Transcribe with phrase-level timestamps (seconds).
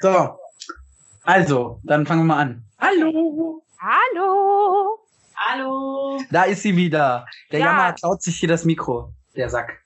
[0.00, 0.38] So,
[1.24, 2.62] also, dann fangen wir mal an.
[2.78, 3.62] Hallo.
[3.80, 4.98] Hallo.
[5.34, 6.20] Hallo.
[6.30, 7.26] Da ist sie wieder.
[7.50, 7.66] Der Ja.
[7.66, 9.80] Jammer klaut sich hier das Mikro, der Sack.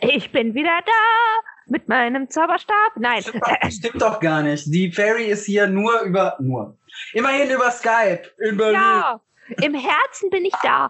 [0.00, 2.92] Ich bin wieder da mit meinem Zauberstab.
[2.96, 3.22] Nein.
[3.22, 4.66] Stimmt doch, stimmt doch gar nicht.
[4.72, 6.76] Die Fairy ist hier nur über, nur.
[7.12, 8.22] Immerhin über Skype.
[8.38, 8.74] In Berlin.
[8.74, 9.20] Ja,
[9.62, 10.88] im Herzen bin ich da.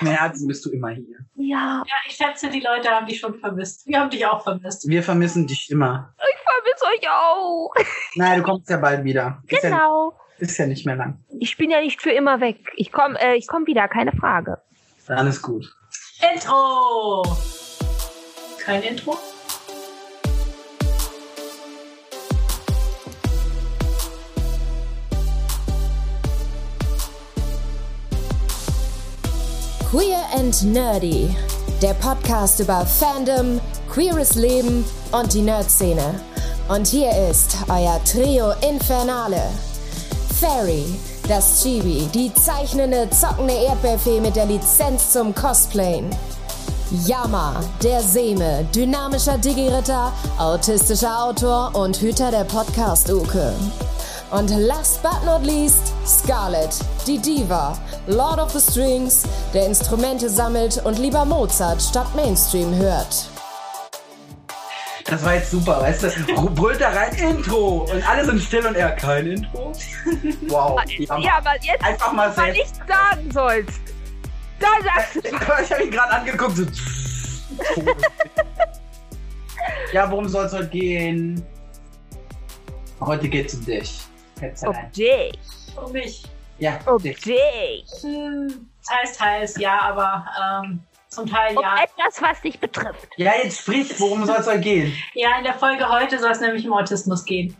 [0.00, 1.16] Im Herzen bist du immer hier.
[1.36, 3.86] Ja, Ja, ich schätze, die Leute haben dich schon vermisst.
[3.86, 4.86] Wir haben dich auch vermisst.
[4.88, 6.14] Wir vermissen dich immer.
[6.18, 7.72] ich vermisse euch auch.
[8.14, 9.42] Nein, du kommst ja bald wieder.
[9.46, 10.14] Ist, ja, Genau.
[10.38, 11.18] ist ja nicht mehr lang.
[11.38, 12.58] Ich bin ja nicht für immer weg.
[12.76, 14.58] Ich komme äh, ich komm wieder, keine Frage.
[15.06, 15.66] Dann ist gut.
[16.34, 17.22] Intro.
[18.62, 19.16] Kein Intro?
[29.90, 31.34] Queer and Nerdy,
[31.82, 33.60] der Podcast über Fandom,
[33.92, 36.14] queeres Leben und die Nerd-Szene.
[36.68, 39.42] Und hier ist euer Trio Infernale.
[40.38, 40.84] Fairy,
[41.26, 46.08] das Chibi, die zeichnende, zockende Erdbeerfee mit der Lizenz zum Cosplayen.
[47.04, 53.54] Yama, der Seme, dynamischer Digi-Ritter, autistischer Autor und Hüter der Podcast-Uke.
[54.30, 56.76] Und last but not least, Scarlett,
[57.08, 63.28] die Diva, Lord of the Strings, der Instrumente sammelt und lieber Mozart statt Mainstream hört.
[65.04, 66.50] Das war jetzt super, weißt du?
[66.54, 69.72] Brüllt da rein Intro und alle sind still und er kein Intro.
[70.48, 70.80] Wow.
[71.20, 72.58] Ja, aber jetzt Einfach mal mal selbst.
[72.58, 73.80] nichts sagen sollst.
[74.60, 75.20] Da sagst du.
[75.64, 76.56] Ich habe ihn gerade angeguckt.
[76.56, 76.64] So.
[79.92, 81.44] ja, worum soll es heute gehen?
[83.00, 84.00] Heute geht's um dich.
[84.64, 85.32] Um dich.
[85.76, 86.22] Um mich.
[86.60, 87.20] Ja, dich.
[87.22, 88.02] dich.
[88.02, 90.26] Hm, teils, teils, ja, aber
[90.62, 91.82] ähm, zum Teil Um ja.
[91.82, 93.08] etwas, was dich betrifft.
[93.16, 94.94] Ja, jetzt sprich, worum soll es heute gehen?
[95.14, 97.56] Ja, in der Folge heute soll es nämlich um Autismus gehen.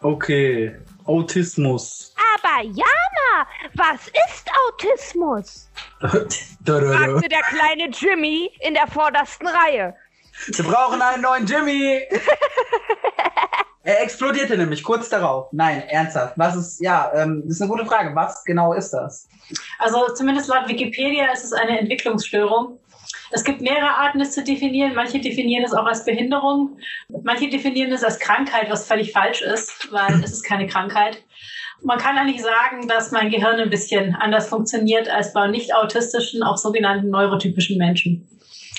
[0.00, 0.74] Okay,
[1.04, 2.14] Autismus.
[2.34, 5.68] Aber Jana, was ist Autismus?
[6.00, 9.94] fragte der kleine Jimmy in der vordersten Reihe.
[10.46, 12.00] Wir brauchen einen neuen Jimmy.
[13.88, 15.50] er explodierte nämlich kurz darauf.
[15.50, 16.34] Nein, ernsthaft.
[16.36, 18.14] Was ist, ja, ähm, das ist eine gute Frage.
[18.14, 19.26] Was genau ist das?
[19.78, 22.78] Also zumindest laut Wikipedia ist es eine Entwicklungsstörung.
[23.30, 24.94] Es gibt mehrere Arten, es zu definieren.
[24.94, 26.76] Manche definieren es auch als Behinderung.
[27.22, 31.24] Manche definieren es als Krankheit, was völlig falsch ist, weil es ist keine Krankheit.
[31.82, 36.42] Man kann eigentlich sagen, dass mein Gehirn ein bisschen anders funktioniert als bei nicht autistischen,
[36.42, 38.28] auch sogenannten neurotypischen Menschen.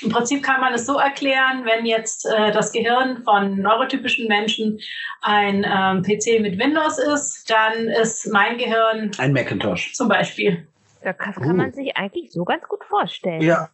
[0.02, 4.78] Im Prinzip kann man es so erklären, wenn jetzt äh, das Gehirn von neurotypischen Menschen
[5.22, 9.92] ein ähm, PC mit Windows ist, dann ist mein Gehirn Ein Macintosh.
[9.94, 10.66] zum Beispiel
[11.02, 13.42] Das kann kann man sich eigentlich so ganz gut vorstellen.
[13.42, 13.68] Ja,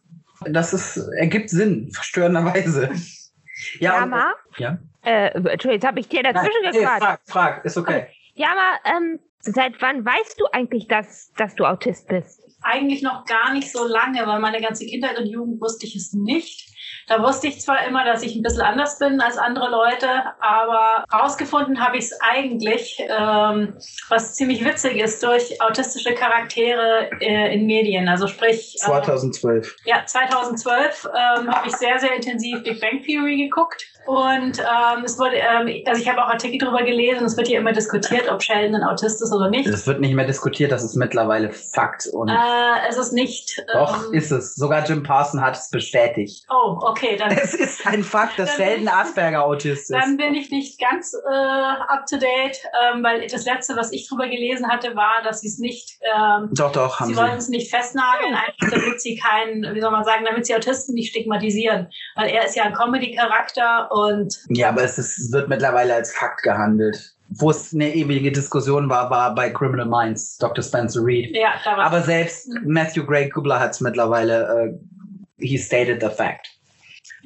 [0.45, 2.89] das ist, ergibt Sinn, verstörenderweise.
[3.79, 4.77] Ja, und- Jama, ja.
[5.03, 8.07] äh, Entschuldigung, jetzt habe ich dir Nein, dazwischen nee, frag, frag, ist okay.
[8.37, 12.47] Jama, ähm, seit wann weißt du eigentlich, dass, dass du Autist bist?
[12.63, 16.13] eigentlich noch gar nicht so lange, weil meine ganze Kindheit und Jugend wusste ich es
[16.13, 16.67] nicht.
[17.07, 20.07] Da wusste ich zwar immer, dass ich ein bisschen anders bin als andere Leute,
[20.41, 23.77] aber rausgefunden habe ich es eigentlich, ähm,
[24.09, 28.09] was ziemlich witzig ist, durch autistische Charaktere äh, in Medien.
[28.09, 29.75] Also sprich, äh, 2012.
[29.85, 33.87] ja, 2012 ähm, habe ich sehr, sehr intensiv Big Bang Theory geguckt.
[34.07, 37.59] Und ähm, es wurde, ähm, also ich habe auch Artikel darüber gelesen, es wird hier
[37.59, 39.67] immer diskutiert, ob Sheldon ein Autist ist oder nicht.
[39.67, 42.07] Es wird nicht mehr diskutiert, das ist mittlerweile Fakt.
[42.13, 42.33] Und Äh,
[42.89, 43.61] es ist nicht.
[43.73, 44.55] doch, ähm, ist es.
[44.55, 46.45] Sogar Jim Parson hat es bestätigt.
[46.49, 50.17] Oh, okay, dann, Es ist ein Fakt, dass Dann- Sheldon Asperger Autist dann ist.
[50.17, 52.57] bin ich nicht ganz äh, up to date,
[52.93, 56.49] ähm, weil das letzte, was ich drüber gelesen hatte, war, dass sie es nicht, ähm,
[56.53, 57.37] Doch, doch, haben sie wollten sie.
[57.39, 61.09] es nicht festnageln, einfach damit sie keinen, wie soll man sagen, damit sie Autisten nicht
[61.09, 66.13] stigmatisieren, weil er ist ja ein Comedy-Charakter und Ja, aber es, ist, wird mittlerweile als
[66.13, 67.13] Fakt gehandelt.
[67.29, 70.63] Wo es eine ewige Diskussion war, war bei Criminal Minds, Dr.
[70.63, 71.35] Spencer Reed.
[71.35, 76.56] ja, Aber selbst Matthew Gray Kubler hat es mittlerweile, äh, he stated the fact.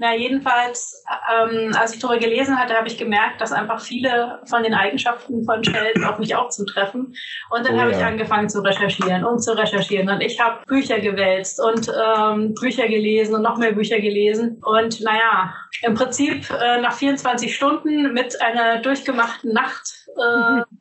[0.02, 4.64] Na, jedenfalls, ähm, als ich darüber gelesen hatte, habe ich gemerkt, dass einfach viele von
[4.64, 7.14] den Eigenschaften von Sheldon auf mich auch zutreffen.
[7.52, 8.08] Und dann Oh habe ich ja.
[8.08, 10.10] angefangen zu recherchieren und zu recherchieren.
[10.10, 14.60] Und ich habe Bücher gewälzt und ähm, Bücher gelesen und noch mehr Bücher gelesen.
[14.66, 15.54] Und naja,
[15.84, 20.64] im Prinzip äh, nach 24 Stunden mit einer durchgemachten Nacht äh,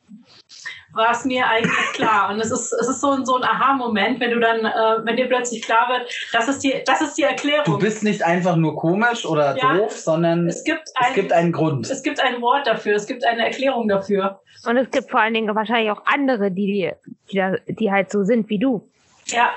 [0.93, 2.31] war es mir eigentlich klar.
[2.31, 5.17] Und es ist, es ist so ein, so ein Aha-Moment, wenn du dann, äh, wenn
[5.17, 7.65] dir plötzlich klar wird, das ist die, das ist die Erklärung.
[7.65, 9.75] Du bist nicht einfach nur komisch oder Ja.
[9.75, 11.89] doof, sondern es gibt es ein, gibt einen Grund.
[11.91, 14.41] es gibt ein Wort dafür, es gibt eine Erklärung dafür.
[14.67, 16.93] Und es gibt vor allen Dingen wahrscheinlich auch andere, die,
[17.33, 18.89] die, die halt so sind wie du.
[19.27, 19.55] Ja.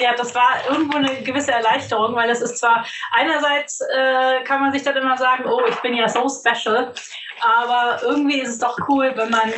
[0.00, 4.72] Ja, das war irgendwo eine gewisse Erleichterung, weil es ist zwar einerseits äh, kann man
[4.72, 6.92] sich dann immer sagen, oh, ich bin ja so special
[7.40, 9.50] Aber irgendwie ist es doch cool, wenn man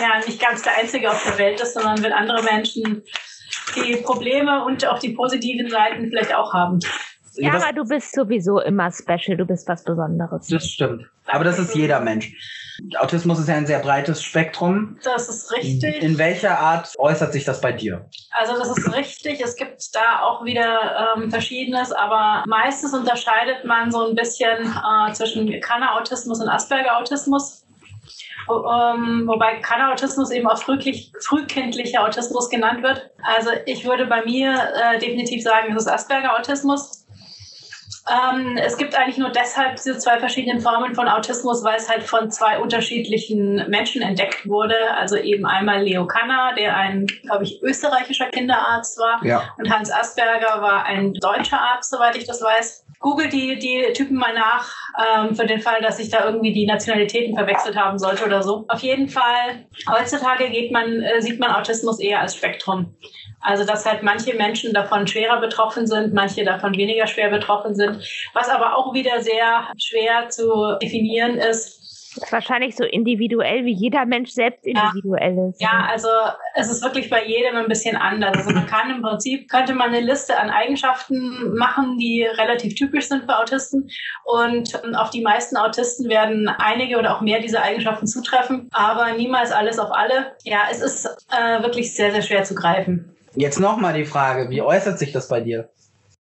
[0.00, 3.02] ja nicht ganz der Einzige auf der Welt ist, sondern wenn andere Menschen
[3.76, 6.80] die Probleme und auch die positiven Seiten vielleicht auch haben.
[7.34, 10.48] Ja, aber du bist sowieso immer special, du bist was Besonderes.
[10.48, 11.06] Das stimmt.
[11.26, 12.32] Aber das ist jeder Mensch.
[12.98, 14.98] Autismus ist ja ein sehr breites Spektrum.
[15.04, 16.02] Das ist richtig.
[16.02, 18.08] In welcher Art äußert sich das bei dir?
[18.32, 19.40] Also das ist richtig.
[19.40, 25.12] Es gibt da auch wieder ähm, Verschiedenes, aber meistens unterscheidet man so ein bisschen äh,
[25.12, 27.64] zwischen Kanner-Autismus und Asperger-Autismus.
[28.48, 33.10] Ähm, wobei Kanner-Autismus eben auch frühlich, frühkindlicher Autismus genannt wird.
[33.22, 36.99] Also ich würde bei mir äh, definitiv sagen, es ist Asperger-Autismus.
[38.10, 42.02] Ähm, es gibt eigentlich nur deshalb diese zwei verschiedenen Formen von Autismus, weil es halt
[42.02, 44.74] von zwei unterschiedlichen Menschen entdeckt wurde.
[44.94, 49.24] Also eben einmal Leo Kanner, der ein, glaube ich, österreichischer Kinderarzt war.
[49.24, 49.42] Ja.
[49.58, 52.84] Und Hans Asperger war ein deutscher Arzt, soweit ich das weiß.
[53.00, 56.66] Google die, die Typen mal nach, ähm, für den Fall, dass ich da irgendwie die
[56.66, 58.66] Nationalitäten verwechselt haben sollte oder so.
[58.68, 62.94] Auf jeden Fall, heutzutage geht man, äh, sieht man Autismus eher als Spektrum.
[63.40, 68.04] Also, dass halt manche Menschen davon schwerer betroffen sind, manche davon weniger schwer betroffen sind.
[68.34, 71.79] Was aber auch wieder sehr schwer zu definieren ist,
[72.30, 75.48] wahrscheinlich so individuell, wie jeder Mensch selbst individuell ja.
[75.48, 75.60] ist.
[75.60, 76.08] Ja, also
[76.54, 78.36] es ist wirklich bei jedem ein bisschen anders.
[78.36, 83.08] Also man kann im Prinzip, könnte man eine Liste an Eigenschaften machen, die relativ typisch
[83.08, 83.88] sind für Autisten.
[84.24, 89.52] Und auf die meisten Autisten werden einige oder auch mehr dieser Eigenschaften zutreffen, aber niemals
[89.52, 90.32] alles auf alle.
[90.44, 93.16] Ja, es ist äh, wirklich sehr, sehr schwer zu greifen.
[93.34, 95.68] Jetzt nochmal die Frage, wie äußert sich das bei dir?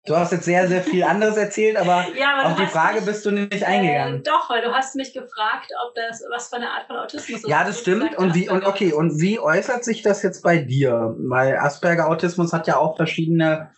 [0.10, 3.06] Du hast jetzt sehr, sehr viel anderes erzählt, aber, ja, aber auf die Frage mich,
[3.06, 4.22] bist du nicht eingegangen.
[4.22, 7.42] Äh, doch, weil du hast mich gefragt, ob das was für eine Art von Autismus
[7.42, 7.48] ist.
[7.48, 8.18] Ja, das stimmt.
[8.18, 11.16] Und wie, und okay, und wie äußert sich das jetzt bei dir?
[11.20, 13.70] Weil Asperger-Autismus hat ja auch verschiedene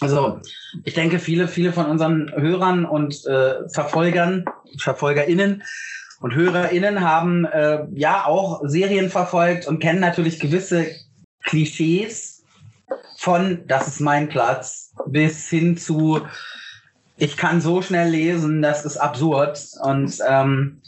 [0.00, 0.40] also,
[0.84, 4.44] ich denke, viele, viele von unseren Hörern und äh, Verfolgern,
[4.78, 5.64] VerfolgerInnen
[6.20, 10.86] und HörerInnen haben äh, ja auch Serien verfolgt und kennen natürlich gewisse
[11.42, 12.37] Klischees
[13.18, 16.22] von das ist mein Platz bis hin zu
[17.18, 19.60] ich kann so schnell lesen, das ist absurd.
[19.82, 20.80] Und ähm,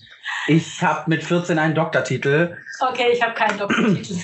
[0.47, 2.57] ich habe mit 14 einen Doktortitel.
[2.81, 4.15] Okay, ich habe keinen Doktortitel.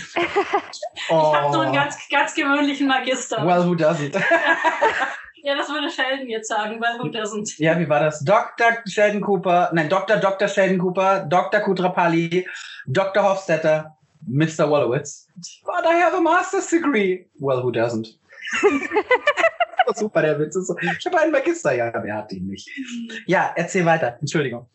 [1.11, 1.33] oh.
[1.33, 3.45] Ich habe so einen ganz, ganz gewöhnlichen Magister.
[3.45, 4.15] Well, who doesn't?
[5.43, 7.59] ja, das würde Sheldon jetzt sagen, well, who doesn't?
[7.59, 8.21] Ja, wie war das?
[8.21, 8.79] Dr.
[8.87, 10.17] Sheldon Cooper, nein, Dr.
[10.19, 10.49] Dr.
[10.49, 11.61] Sheldon Cooper, Dr.
[11.61, 12.49] Kutrapali,
[12.87, 13.23] Dr.
[13.25, 13.97] Hofstetter,
[14.29, 14.69] Mr.
[14.69, 15.27] Wolowitz.
[15.65, 17.27] But I have a master's degree.
[17.39, 18.09] Well, who doesn't?
[19.95, 20.77] Super, der Witz ist so.
[20.79, 22.69] Ich habe einen Magister, ja, wer hat ihn nicht?
[23.27, 24.17] Ja, erzähl weiter.
[24.21, 24.67] Entschuldigung.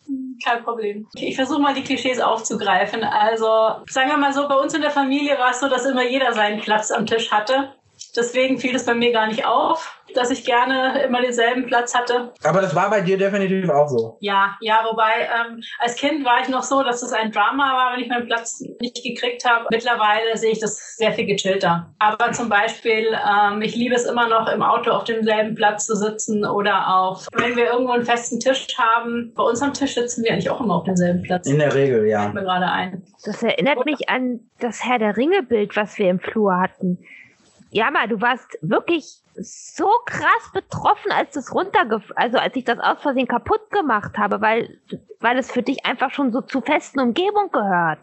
[0.43, 1.07] Kein Problem.
[1.15, 3.03] Ich versuche mal die Klischees aufzugreifen.
[3.03, 6.07] Also, sagen wir mal so, bei uns in der Familie war es so, dass immer
[6.07, 7.73] jeder seinen Platz am Tisch hatte.
[8.15, 12.33] Deswegen fiel es bei mir gar nicht auf, dass ich gerne immer denselben Platz hatte.
[12.43, 14.17] Aber das war bei dir definitiv auch so.
[14.19, 17.93] Ja, ja, wobei ähm, als Kind war ich noch so, dass es ein Drama war,
[17.93, 19.65] wenn ich meinen Platz nicht gekriegt habe.
[19.71, 21.93] Mittlerweile sehe ich das sehr viel gechillter.
[21.99, 25.95] Aber zum Beispiel, ähm, ich liebe es immer noch im Auto auf demselben Platz zu
[25.95, 29.33] sitzen oder auf, wenn wir irgendwo einen festen Tisch haben.
[29.35, 31.47] Bei uns am Tisch sitzen wir eigentlich auch immer auf demselben Platz.
[31.47, 32.23] In der Regel, ja.
[32.23, 33.03] Fällt mir gerade ein.
[33.23, 36.99] Das erinnert mich an das Herr der Ringe-Bild, was wir im Flur hatten.
[37.71, 42.79] Ja, mal, du warst wirklich so krass betroffen, als das runterge, also als ich das
[42.79, 44.77] aus Versehen kaputt gemacht habe, weil,
[45.21, 47.99] weil es für dich einfach schon so zu festen Umgebung gehört.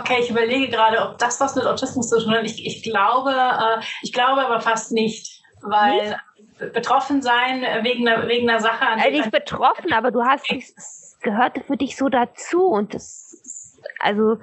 [0.00, 2.44] Okay, ich überlege gerade, ob das was mit Autismus zu tun hat.
[2.44, 6.18] Ich, ich glaube, äh, ich glaube aber fast nicht, weil
[6.58, 6.72] nicht?
[6.72, 8.84] betroffen sein wegen einer, wegen einer Sache.
[8.84, 13.78] An also nicht betroffen, aber du hast, es gehörte für dich so dazu und das,
[14.00, 14.38] also.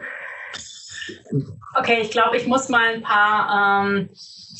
[1.78, 4.10] Okay, ich glaube, ich muss mal ein paar ähm,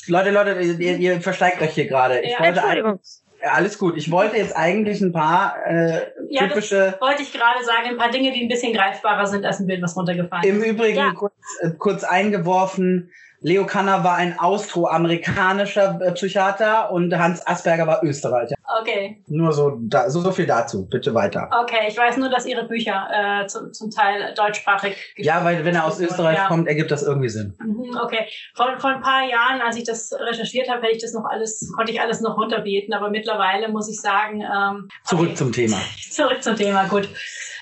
[0.08, 2.22] Leute, Leute, ihr, ihr versteigt euch hier gerade.
[2.28, 3.00] Ja, Entschuldigung.
[3.42, 3.98] Ja, alles gut.
[3.98, 6.92] Ich wollte jetzt eigentlich ein paar äh, ja, typische.
[6.92, 9.68] Das wollte ich gerade sagen, ein paar Dinge, die ein bisschen greifbarer sind als ein
[9.68, 10.50] Bild, was runtergefallen ist.
[10.50, 11.14] Im Übrigen ja.
[11.14, 13.12] kurz, äh, kurz eingeworfen,
[13.44, 18.56] Leo Kanner war ein austroamerikanischer äh, Psychiater und Hans Asperger war Österreicher.
[18.82, 19.22] Okay.
[19.28, 20.88] Nur so, da, so, so viel dazu.
[20.88, 21.50] Bitte weiter.
[21.64, 25.74] Okay, ich weiß nur, dass Ihre Bücher äh, zum, zum Teil deutschsprachig Ja, weil wenn
[25.74, 26.48] er aus Österreich ja.
[26.48, 27.56] kommt, ergibt das irgendwie Sinn.
[27.60, 28.28] Mhm, okay.
[28.54, 31.68] Vor, vor ein paar Jahren, als ich das recherchiert habe, hätte ich das noch alles,
[31.76, 34.42] konnte ich alles noch runterbeten, aber mittlerweile muss ich sagen.
[34.42, 35.36] Ähm, Zurück okay.
[35.36, 35.78] zum Thema.
[36.12, 37.10] Zurück zum Thema, gut.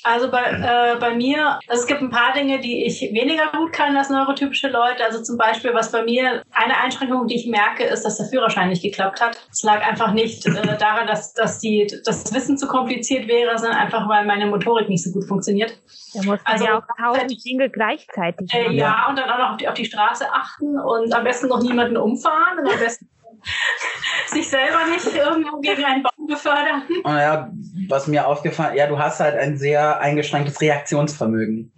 [0.10, 3.72] Also bei, äh, bei mir, also es gibt ein paar Dinge, die ich weniger gut
[3.72, 5.06] kann als neurotypische Leute.
[5.06, 8.70] Also zum Beispiel, was bei mir eine Einschränkung, die ich merke, ist, dass der Führerschein
[8.70, 9.38] nicht geklappt hat.
[9.52, 13.78] Es lag einfach nicht äh, daran, dass, dass die, das Wissen zu kompliziert wäre, sondern
[13.78, 15.78] einfach, weil meine Motorik nicht so gut funktioniert.
[16.16, 19.52] Da muss man also, ja auch tausend Dinge gleichzeitig äh, ja, und dann auch noch
[19.52, 23.08] auf die, auf die Straße achten und am besten noch niemanden umfahren und am besten
[24.28, 26.84] sich selber nicht irgendwo gegen einen Baum befördern.
[27.04, 27.52] Und ja,
[27.88, 31.72] was mir aufgefallen, ja, du hast halt ein sehr eingeschränktes Reaktionsvermögen.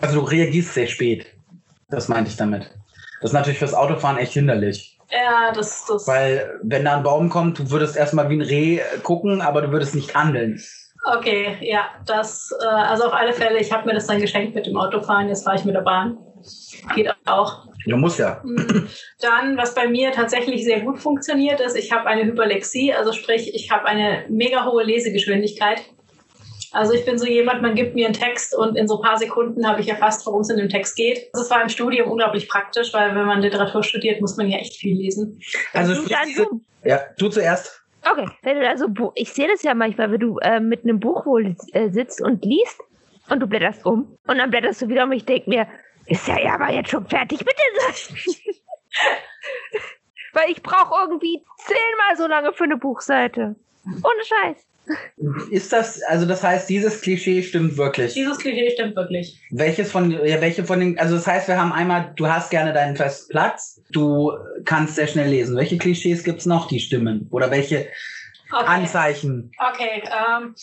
[0.00, 1.26] Also du reagierst sehr spät.
[1.88, 2.70] Das meinte ich damit.
[3.20, 4.98] Das ist natürlich fürs Autofahren echt hinderlich.
[5.10, 6.06] Ja, das, das.
[6.06, 9.72] Weil, wenn da ein Baum kommt, du würdest erstmal wie ein Reh gucken, aber du
[9.72, 10.60] würdest nicht handeln.
[11.04, 14.66] Okay, ja, das, äh, also auf alle Fälle, ich habe mir das dann geschenkt mit
[14.66, 16.18] dem Autofahren, jetzt fahre ich mit der Bahn.
[16.94, 17.66] Geht auch.
[17.86, 18.40] Du musst ja.
[18.44, 18.86] Mm,
[19.20, 23.54] Dann, was bei mir tatsächlich sehr gut funktioniert, ist, ich habe eine Hyperlexie, also sprich,
[23.54, 25.82] ich habe eine mega hohe Lesegeschwindigkeit.
[26.72, 29.18] Also ich bin so jemand, man gibt mir einen Text und in so ein paar
[29.18, 31.28] Sekunden habe ich erfasst, worum es in dem Text geht.
[31.32, 34.76] Das war im Studium unglaublich praktisch, weil wenn man Literatur studiert, muss man ja echt
[34.76, 35.40] viel lesen.
[35.72, 36.60] Also Du sprich dann diese, du.
[36.84, 37.82] ja, du zuerst.
[38.08, 41.26] Okay, wenn du also, ich sehe das ja manchmal, wenn du äh, mit einem Buch
[41.26, 42.78] wohl äh, sitzt und liest
[43.30, 45.12] und du blätterst um und dann blätterst du wieder um.
[45.12, 45.66] Ich denke mir,
[46.10, 48.16] ist ja ja aber jetzt schon fertig mit den Seiten.
[50.32, 53.56] Weil ich brauche irgendwie zehnmal so lange für eine Buchseite.
[53.86, 54.66] Ohne Scheiß.
[55.50, 58.14] Ist das, also das heißt, dieses Klischee stimmt wirklich.
[58.14, 59.40] Dieses Klischee stimmt wirklich.
[59.50, 62.72] Welches von, ja, welche von den, also das heißt, wir haben einmal, du hast gerne
[62.72, 64.32] deinen festen Platz, du
[64.64, 65.56] kannst sehr schnell lesen.
[65.56, 67.28] Welche Klischees gibt's noch, die stimmen?
[67.30, 67.88] Oder welche
[68.52, 69.52] Okay, Anzeichen?
[69.58, 70.56] okay ähm,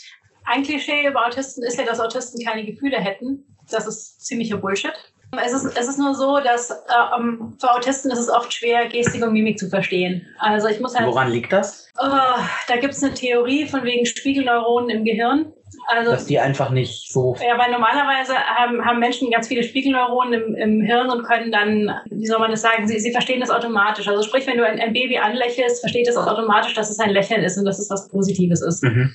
[0.43, 3.45] ein Klischee über Autisten ist ja, dass Autisten keine Gefühle hätten.
[3.69, 4.93] Das ist ziemlicher Bullshit.
[5.43, 6.75] Es ist, es ist nur so, dass äh,
[7.17, 10.25] ähm, für Autisten ist es oft schwer, Gestik und Mimik zu verstehen.
[10.39, 11.89] Also ich muss halt Woran liegt das?
[11.99, 15.51] Oh, da gibt es eine Theorie von wegen Spiegelneuronen im Gehirn.
[15.87, 20.33] Also, Dass die einfach nicht so, ja, weil normalerweise haben, haben Menschen ganz viele Spiegelneuronen
[20.33, 23.49] im, im Hirn und können dann, wie soll man das sagen, sie, sie verstehen das
[23.49, 24.07] automatisch.
[24.07, 27.43] Also sprich, wenn du ein, ein Baby anlächelst, versteht es automatisch, dass es ein Lächeln
[27.43, 28.83] ist und dass es was Positives ist.
[28.83, 29.13] mhm.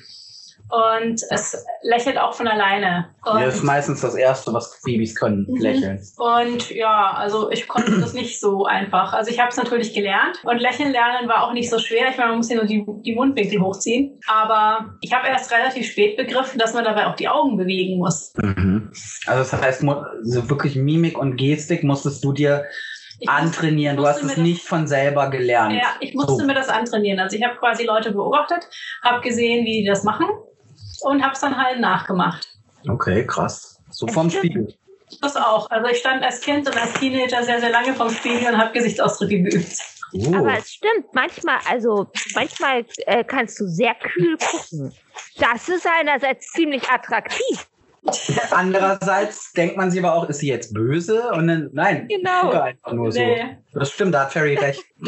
[0.72, 3.10] Und es lächelt auch von alleine.
[3.26, 5.60] Und, das ist meistens das Erste, was Babys können, Mhm.
[5.60, 6.00] lächeln.
[6.16, 9.12] Und ja, also ich konnte das nicht so einfach.
[9.12, 12.08] Also ich habe es natürlich gelernt und Lächeln lernen war auch nicht so schwer.
[12.10, 14.18] Ich meine, man muss ja nur die, die Mundwinkel hochziehen.
[14.26, 18.32] Aber ich habe erst relativ spät begriffen, dass man dabei auch die Augen bewegen muss.
[18.36, 18.90] Mhm.
[19.26, 19.84] Also das heißt,
[20.22, 22.64] so wirklich Mimik und Gestik musstest du dir
[23.20, 23.96] Ich antrainieren.
[23.98, 25.74] Du hast es nicht von selber gelernt.
[25.74, 26.44] Ja, ich musste So.
[26.46, 27.20] mir das antrainieren.
[27.20, 28.66] Also ich habe quasi Leute beobachtet,
[29.04, 30.26] habe gesehen, wie die das machen
[31.02, 32.48] und habe es dann halt nachgemacht.
[32.88, 33.80] Okay, krass.
[33.90, 34.44] So vom Stimmt.
[34.44, 34.74] Spiegel.
[35.20, 35.70] Das auch.
[35.70, 38.72] Also ich stand als Kind und als Teenager sehr, sehr lange vorm Spiegel und habe
[38.72, 39.76] Gesichtsausdrücke geübt.
[40.14, 40.34] Oh.
[40.34, 44.92] Aber es stimmt, manchmal, also manchmal äh, kannst du sehr kühl gucken.
[45.38, 47.66] Das ist einerseits ziemlich attraktiv.
[48.50, 51.30] Andererseits denkt man sich aber auch, ist sie jetzt böse?
[51.32, 52.42] Und dann, nein, ich Genau.
[52.42, 53.20] gucke einfach nur so.
[53.20, 53.58] Nee.
[53.72, 54.82] Das stimmt, da hat Ferry recht.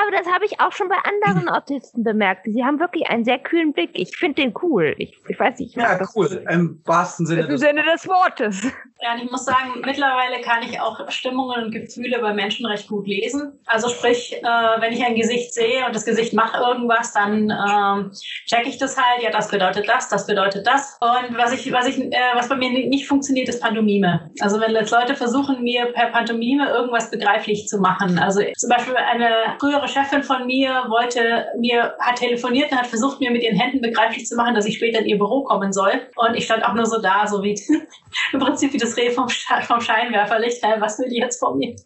[0.00, 2.46] Aber das habe ich auch schon bei anderen Autisten bemerkt.
[2.46, 3.90] Sie haben wirklich einen sehr kühlen Blick.
[3.94, 4.94] Ich finde den cool.
[4.98, 5.76] Ich, ich weiß nicht.
[5.76, 6.14] ich ja, das.
[6.16, 6.44] cool.
[6.48, 8.62] Im wahrsten Sinne Im des Sinne des Wortes.
[9.02, 12.86] Ja, und ich muss sagen, mittlerweile kann ich auch Stimmungen und Gefühle bei Menschen recht
[12.88, 13.58] gut lesen.
[13.66, 14.42] Also sprich, äh,
[14.80, 18.10] wenn ich ein Gesicht sehe und das Gesicht macht irgendwas, dann ähm,
[18.46, 19.22] checke ich das halt.
[19.22, 20.98] Ja, das bedeutet das, das bedeutet das.
[21.00, 24.30] Und was ich, was ich, äh, was bei mir ni- nicht funktioniert, ist Pantomime.
[24.40, 28.18] Also wenn jetzt Leute versuchen, mir per Pantomime irgendwas begreiflich zu machen.
[28.18, 33.20] Also zum Beispiel eine frühere Chefin von mir wollte mir, hat telefoniert und hat versucht,
[33.20, 35.92] mir mit ihren Händen begreiflich zu machen, dass ich später in ihr Büro kommen soll.
[36.16, 37.60] Und ich stand auch nur so da, so wie
[38.32, 40.62] im Prinzip wie das Reh vom, vom Scheinwerferlicht.
[40.78, 41.76] Was will die jetzt von mir?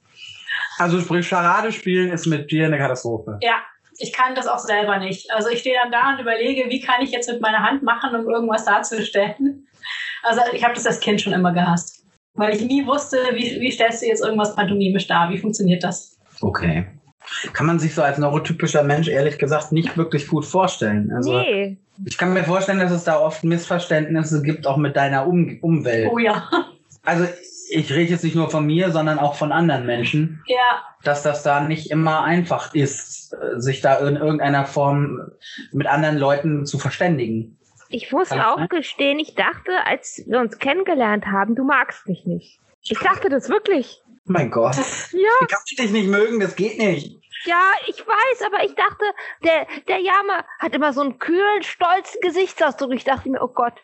[0.79, 3.39] Also sprich, Charade spielen ist mit dir eine Katastrophe.
[3.43, 3.63] Ja,
[3.99, 5.31] ich kann das auch selber nicht.
[5.33, 8.15] Also ich stehe dann da und überlege, wie kann ich jetzt mit meiner Hand machen,
[8.15, 9.67] um irgendwas darzustellen.
[10.23, 12.05] Also ich habe das als Kind schon immer gehasst.
[12.35, 15.31] Weil ich nie wusste, wie, wie stellst du jetzt irgendwas pantomimisch dar?
[15.31, 16.19] Wie funktioniert das?
[16.41, 16.87] Okay.
[17.53, 21.11] Kann man sich so als neurotypischer Mensch ehrlich gesagt nicht wirklich gut vorstellen.
[21.13, 21.77] Also nee.
[22.05, 26.11] ich kann mir vorstellen, dass es da oft Missverständnisse gibt, auch mit deiner um Umwelt.
[26.13, 26.49] Oh ja.
[27.05, 27.27] Also
[27.71, 31.43] ich rede jetzt nicht nur von mir, sondern auch von anderen Menschen, Ja, dass das
[31.43, 35.31] da nicht immer einfach ist, sich da in irgendeiner Form
[35.73, 37.59] mit anderen Leuten zu verständigen.
[37.89, 42.59] Ich muss auch gestehen, ich dachte, als wir uns kennengelernt haben, du magst mich nicht.
[42.89, 44.03] Ich dachte das wirklich.
[44.25, 44.77] Mein Gott.
[44.77, 46.41] Ja, Wie kannst du dich nicht mögen?
[46.41, 47.21] Das geht nicht.
[47.45, 49.05] ja, ich weiß, aber ich dachte,
[49.43, 52.93] der, der Jama hat immer so einen kühlen, stolzen Gesichtsausdruck.
[52.93, 53.75] Ich dachte mir, oh Gott,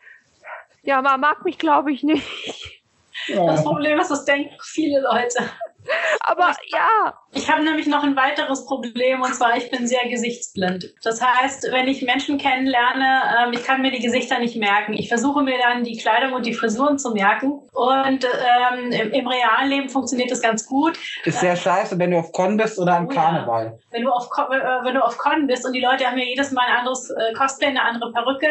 [0.83, 2.83] Jama mag mich, glaube ich, nicht.
[3.29, 5.51] das Problem ist, das denken viele Leute.
[6.21, 10.93] Aber ja, Ich habe nämlich noch ein weiteres Problem und zwar, ich bin sehr gesichtsblind.
[11.03, 14.93] Das heißt, wenn ich Menschen kennenlerne, ähm, ich kann mir die Gesichter nicht merken.
[14.93, 19.27] Ich versuche mir dann die Kleidung und die Frisuren zu merken und ähm, im, im
[19.27, 20.99] realen Leben funktioniert das ganz gut.
[21.25, 23.21] Ist sehr scheiße, wenn du auf Con bist oder am Oh ja.
[23.23, 23.79] Karneval.
[23.91, 26.25] Wenn du auf, Con- äh, wenn du auf Con bist und die Leute haben ja
[26.25, 28.49] jedes Mal ein anderes äh, Cosplay, eine andere Perücke.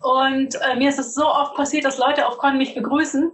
[0.00, 3.32] Und äh, mir ist es so oft passiert, dass Leute auf Con mich begrüßen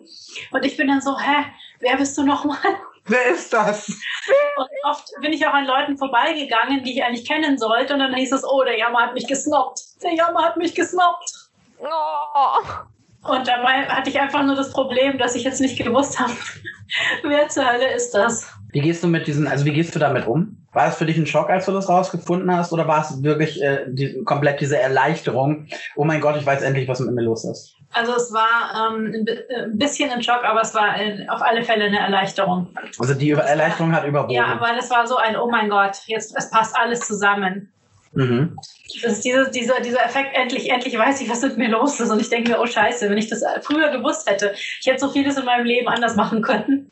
[0.52, 1.44] und ich bin dann so, hä,
[1.80, 2.56] wer bist du nochmal?
[3.06, 3.88] Wer ist das?
[3.88, 7.92] Und oft bin ich auch an Leuten vorbeigegangen, die ich eigentlich kennen sollte.
[7.92, 9.80] Und dann hieß es, oh, der Jammer hat mich gesnobbt.
[10.02, 11.50] Der Jammer hat mich gesnobbt.
[11.80, 13.30] Oh.
[13.30, 16.32] Und dabei hatte ich einfach nur das Problem, dass ich jetzt nicht gewusst habe,
[17.22, 18.50] wer zur Hölle ist das.
[18.72, 20.63] Wie gehst du mit diesen, also wie gehst du damit um?
[20.74, 23.62] War es für dich ein Schock, als du das rausgefunden hast, oder war es wirklich
[23.62, 25.66] äh, die, komplett diese Erleichterung?
[25.96, 27.76] Oh mein Gott, ich weiß endlich, was mit mir los ist.
[27.92, 31.28] Also es war ähm, ein bi- äh, ein bisschen ein Schock, aber es war ein,
[31.30, 32.68] auf alle Fälle eine Erleichterung.
[32.98, 34.34] Also die Erleichterung hat überwogen.
[34.34, 37.72] Ja, weil es war so ein, oh mein Gott, jetzt es passt alles zusammen.
[38.12, 38.56] mhm.
[39.02, 42.10] Das ist diese, dieser, dieser Effekt, endlich, endlich weiß ich, was mit mir los ist.
[42.10, 45.08] Und ich denke mir, oh scheiße, wenn ich das früher gewusst hätte, ich hätte so
[45.10, 46.90] vieles in meinem Leben anders machen können.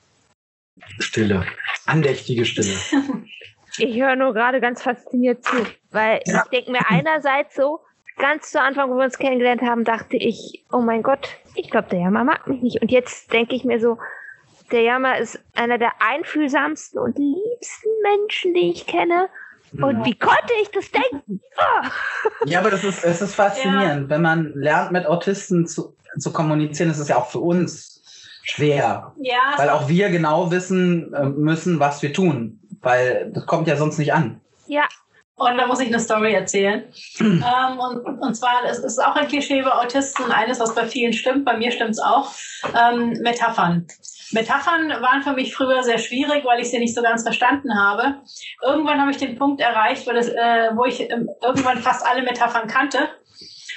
[0.99, 1.45] Stille.
[1.87, 2.75] Andächtige Stille.
[3.79, 5.57] Ich höre nur gerade ganz fasziniert zu,
[5.91, 6.43] weil Ja.
[6.45, 7.81] ich denke mir einerseits so,
[8.19, 11.89] ganz zu Anfang, wo wir uns kennengelernt haben, dachte ich, oh mein Gott, ich glaube,
[11.91, 12.83] der Jammer mag mich nicht.
[12.83, 13.99] Und jetzt denke ich mir so,
[14.71, 19.29] der Jammer ist einer der einfühlsamsten und liebsten Menschen, die ich kenne.
[19.73, 21.41] Und wie konnte ich das denken?
[21.57, 21.91] Ah.
[22.45, 24.11] Ja, aber das ist, es ist faszinierend.
[24.11, 28.03] Wenn man lernt, mit Autisten zu, zu kommunizieren, ist es ja auch für uns
[28.45, 29.15] schwer.
[29.17, 32.61] Ja, Weil auch wir genau wissen äh, müssen, was wir tun.
[32.83, 34.41] Weil das kommt ja sonst nicht an.
[34.67, 34.87] Ja,
[35.37, 36.85] Und da muss ich eine Story erzählen.
[37.21, 41.13] ähm, und, und zwar, es ist auch ein Klischee bei Autisten, eines, was bei vielen
[41.13, 42.33] stimmt, bei mir stimmt es auch,
[42.77, 43.87] ähm, Metaphern.
[44.33, 48.17] Metaphern waren für mich früher sehr schwierig, weil ich sie nicht so ganz verstanden habe.
[48.63, 52.23] Irgendwann habe ich den Punkt erreicht, wo, das, äh, wo ich ähm, irgendwann fast alle
[52.23, 53.09] Metaphern kannte.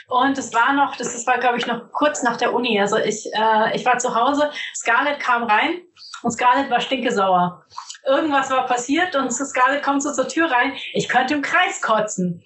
[0.07, 2.79] Und es war noch, das das war, glaube ich, noch kurz nach der Uni.
[2.79, 5.81] Also ich, äh, ich war zu Hause, Scarlett kam rein
[6.21, 7.65] und Scarlett war stinkesauer.
[8.07, 10.73] Irgendwas war passiert und Scarlett kommt so zur Tür rein.
[10.93, 12.43] Ich könnte im Kreis kotzen.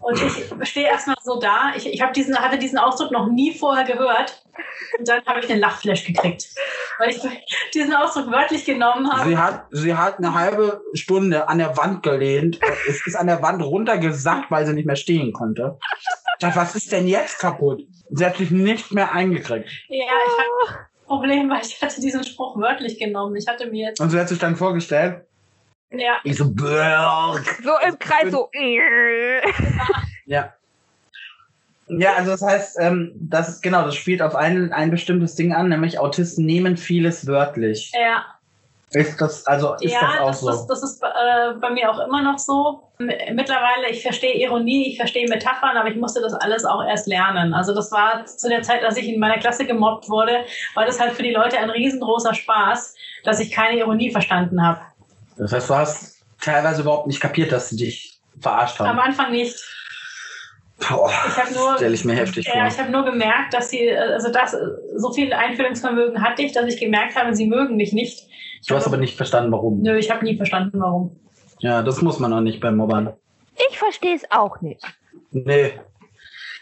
[0.00, 1.72] Und ich stehe erstmal so da.
[1.76, 4.42] Ich, ich diesen, hatte diesen Ausdruck noch nie vorher gehört.
[4.98, 6.46] Und dann habe ich einen Lachflash gekriegt.
[6.98, 7.20] Weil ich
[7.74, 9.28] diesen Ausdruck wörtlich genommen habe.
[9.28, 12.60] Sie hat, sie hat eine halbe Stunde an der Wand gelehnt.
[12.88, 15.78] Es ist an der Wand runtergesackt, weil sie nicht mehr stehen konnte.
[16.38, 17.82] Ich dachte, was ist denn jetzt kaputt?
[18.10, 19.68] Sie hat sich nicht mehr eingekriegt.
[19.88, 23.36] Ja, ich ein Problem, weil ich hatte diesen Spruch wörtlich genommen.
[23.36, 25.24] Ich hatte mir jetzt, Und sie hat sich dann vorgestellt,
[25.90, 27.44] ja, ich so, Burg.
[27.62, 28.50] so im Kreis so.
[30.26, 30.52] Ja.
[31.88, 35.52] Ja, also das heißt, ähm, das ist genau, das spielt auf ein, ein bestimmtes Ding
[35.52, 37.92] an, nämlich Autisten nehmen vieles wörtlich.
[37.94, 38.24] ja,
[38.96, 40.50] Ist das, also ist ja, das auch das, so?
[40.50, 42.80] ist, das ist äh, bei mir auch immer noch so.
[42.98, 47.52] Mittlerweile, ich verstehe Ironie, ich verstehe Metaphern, aber ich musste das alles auch erst lernen.
[47.52, 50.98] Also das war zu der Zeit, als ich in meiner Klasse gemobbt wurde, war das
[50.98, 54.80] halt für die Leute ein riesengroßer Spaß, dass ich keine Ironie verstanden habe.
[55.36, 58.98] Das heißt, du hast teilweise überhaupt nicht kapiert, dass sie dich verarscht Am haben.
[59.00, 59.62] Anfang nicht.
[60.88, 62.56] Boah, Ich habe nur, stelle ich mir heftig vor.
[62.56, 64.58] ja, ich habe nur gemerkt, dass sie, äh, also das, äh,
[64.96, 68.26] so viel Einfühlungsvermögen hatte ich, dass ich gemerkt habe, sie mögen mich nicht.
[68.68, 69.80] Du hast hab- aber nicht verstanden, warum.
[69.82, 71.16] Nö, ich habe nie verstanden, warum.
[71.60, 73.12] Ja, das muss man auch nicht beim Mobbern.
[73.70, 74.84] Ich verstehe es auch nicht.
[75.30, 75.72] Nee.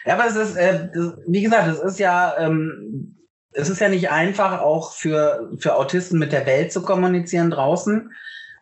[0.05, 3.17] Ja, aber es ist, äh, das, wie gesagt, es ist ja, ähm,
[3.53, 8.11] es ist ja nicht einfach, auch für, für Autisten mit der Welt zu kommunizieren draußen.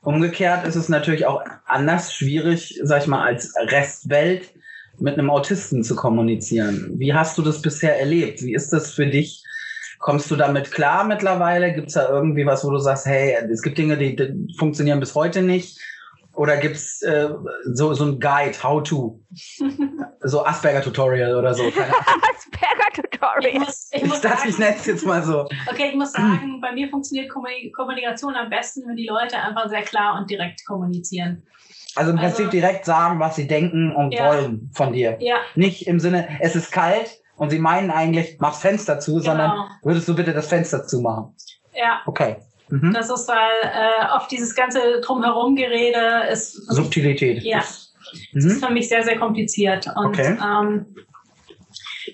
[0.02, 4.54] Umgekehrt ist es natürlich auch anders schwierig, sag ich mal, als Restwelt
[5.00, 6.94] mit einem Autisten zu kommunizieren.
[6.98, 8.42] Wie hast du das bisher erlebt?
[8.42, 9.43] Wie ist das für dich?
[10.04, 11.72] Kommst du damit klar mittlerweile?
[11.74, 15.00] Gibt es da irgendwie was, wo du sagst, hey, es gibt Dinge, die, die funktionieren
[15.00, 15.80] bis heute nicht?
[16.34, 17.30] Oder gibt's äh,
[17.72, 19.22] so, so ein Guide, how to?
[20.20, 21.64] so Asperger-Tutorial oder so.
[21.72, 22.22] Keine Ahnung.
[22.36, 25.48] Asperger Ich nenne es jetzt mal so.
[25.72, 29.70] okay, ich muss sagen, bei mir funktioniert Kommuni- Kommunikation am besten, wenn die Leute einfach
[29.70, 31.44] sehr klar und direkt kommunizieren.
[31.96, 34.28] Also im Also- Prinzip direkt sagen, was sie denken und Ja.
[34.28, 35.16] wollen von dir.
[35.22, 39.52] Ja, Nicht im Sinne, es ist kalt und sie meinen eigentlich, mach's Fenster zu, sondern
[39.52, 39.66] Genau.
[39.84, 41.36] würdest du bitte das Fenster zumachen?
[41.76, 42.02] ja.
[42.06, 42.38] Okay.
[42.70, 42.94] Mhm.
[42.94, 47.44] Das ist, weil äh, oft dieses ganze Drumherum-Gerede ist, Subtilität.
[47.44, 47.92] ja, das
[48.34, 48.40] Mhm.
[48.48, 49.88] ist für mich sehr, sehr kompliziert.
[49.96, 50.38] Und Okay.
[50.42, 50.86] ähm,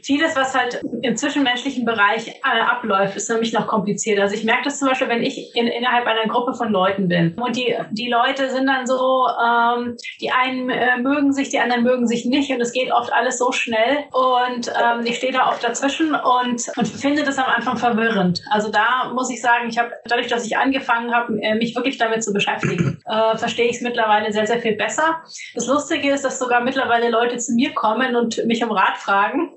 [0.03, 4.23] vieles, was halt im zwischenmenschlichen Bereich äh, abläuft, ist nämlich noch komplizierter.
[4.23, 7.33] Also ich merke das zum Beispiel, wenn ich in, innerhalb einer Gruppe von Leuten bin
[7.35, 11.83] und die, die Leute sind dann so, ähm, die einen äh, mögen sich, die anderen
[11.83, 15.49] mögen sich nicht und es geht oft alles so schnell und ähm, ich stehe da
[15.49, 18.41] oft dazwischen und, und finde das am Anfang verwirrend.
[18.51, 21.97] Also da muss ich sagen, ich habe dadurch, dass ich angefangen habe, äh, mich wirklich
[21.97, 25.21] damit zu beschäftigen, äh, verstehe ich es mittlerweile sehr, sehr viel besser.
[25.55, 29.51] Das Lustige ist, dass sogar mittlerweile Leute zu mir kommen und mich um Rat fragen.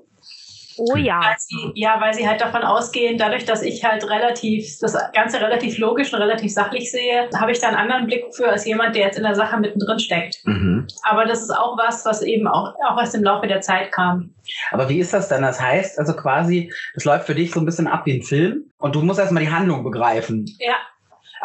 [0.77, 1.19] Oh ja.
[1.21, 5.39] Weil sie, ja, weil sie halt davon ausgehen, dadurch, dass ich halt relativ, das Ganze
[5.39, 8.95] relativ logisch und relativ sachlich sehe, habe ich da einen anderen Blick für als jemand,
[8.95, 10.39] der jetzt in der Sache mittendrin steckt.
[10.45, 10.87] Mhm.
[11.03, 14.33] Aber das ist auch was, was eben auch, auch erst im Laufe der Zeit kam.
[14.71, 15.41] Aber wie ist das dann?
[15.41, 18.71] Das heißt also quasi, es läuft für dich so ein bisschen ab wie ein Film
[18.77, 20.45] und du musst erstmal die Handlung begreifen.
[20.59, 20.75] Ja,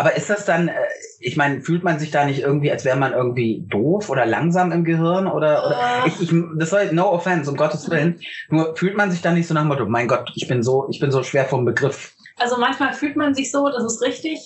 [0.00, 0.74] Aber ist das dann, äh,
[1.18, 4.70] ich meine, fühlt man sich da nicht irgendwie, als wäre man irgendwie doof oder langsam
[4.70, 6.08] im Gehirn oder, oder Äh.
[6.08, 8.20] ich, ich, das soll no offense, um Gottes Willen.
[8.48, 10.86] Nur fühlt man sich da nicht so nach dem Motto, mein Gott, ich bin so,
[10.88, 12.14] ich bin so schwer vom Begriff.
[12.36, 14.38] Also manchmal fühlt man sich so, das ist richtig.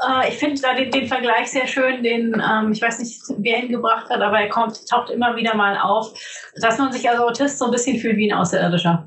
[0.00, 3.62] Äh, ich finde da den, den Vergleich sehr schön, den, ähm, ich weiß nicht, wer
[3.62, 6.14] ihn gebracht hat, aber er kommt, taucht immer wieder mal auf,
[6.62, 9.06] dass man sich als Autist so ein bisschen fühlt wie ein Außerirdischer.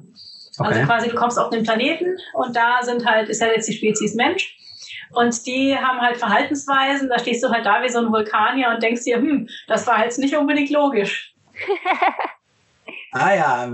[0.60, 0.86] Also Okay.
[0.86, 4.14] quasi, du kommst auf den Planeten und da sind halt, ist ja jetzt die Spezies
[4.14, 4.54] Mensch.
[5.12, 8.84] Und die haben halt Verhaltensweisen, da stehst du halt da wie so ein Vulkanier und
[8.84, 11.34] denkst dir, hm, das war jetzt nicht unbedingt logisch.
[13.12, 13.68] Ah ja,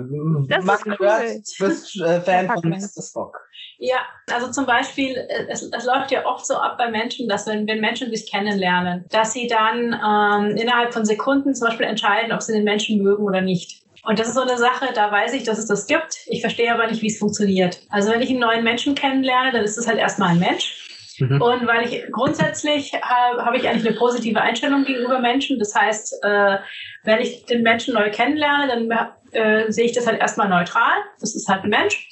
[0.47, 1.41] Das man ist cool.
[1.59, 2.69] du bist äh, Fan von.
[2.69, 3.01] Mr.
[3.01, 3.39] Spock.
[3.77, 3.97] Ja,
[4.31, 7.67] also zum Beispiel, äh, es, es läuft ja oft so ab bei Menschen, dass wenn,
[7.67, 12.41] wenn Menschen sich kennenlernen, dass sie dann ähm, innerhalb von Sekunden zum Beispiel entscheiden, ob
[12.41, 13.83] sie den Menschen mögen oder nicht.
[14.05, 16.17] Und das ist so eine Sache, da weiß ich, dass es das gibt.
[16.27, 17.81] Ich verstehe aber nicht, wie es funktioniert.
[17.89, 20.82] Also wenn ich einen neuen Menschen kennenlerne, dann ist es halt erstmal ein Mensch.
[21.19, 21.41] Mhm.
[21.41, 25.59] Und weil ich grundsätzlich habe habe ich eigentlich eine positive Einstellung gegenüber Menschen.
[25.59, 26.57] Das heißt, äh,
[27.03, 30.97] wenn ich den Menschen neu kennenlerne, dann äh, sehe ich das halt erstmal neutral.
[31.19, 32.07] Das ist halt ein Mensch.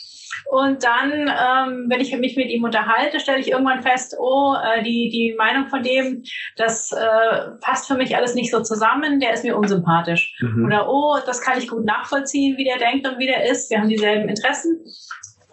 [0.50, 4.84] Und dann, ähm, wenn ich mich mit ihm unterhalte, stelle ich irgendwann fest, oh, äh,
[4.84, 6.24] die, die Meinung von dem,
[6.58, 10.38] das äh, passt für mich alles nicht so zusammen, der ist mir unsympathisch.
[10.42, 10.66] Mhm.
[10.66, 13.70] Oder oh, das kann ich gut nachvollziehen, wie der denkt und wie der ist.
[13.70, 14.84] Wir haben dieselben Interessen.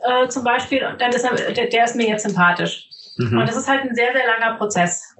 [0.02, 2.87] Äh, zum Beispiel, und dann ist er, der, der ist mir jetzt sympathisch.
[3.18, 3.38] Mhm.
[3.38, 5.14] Und das ist halt ein sehr, sehr langer Prozess.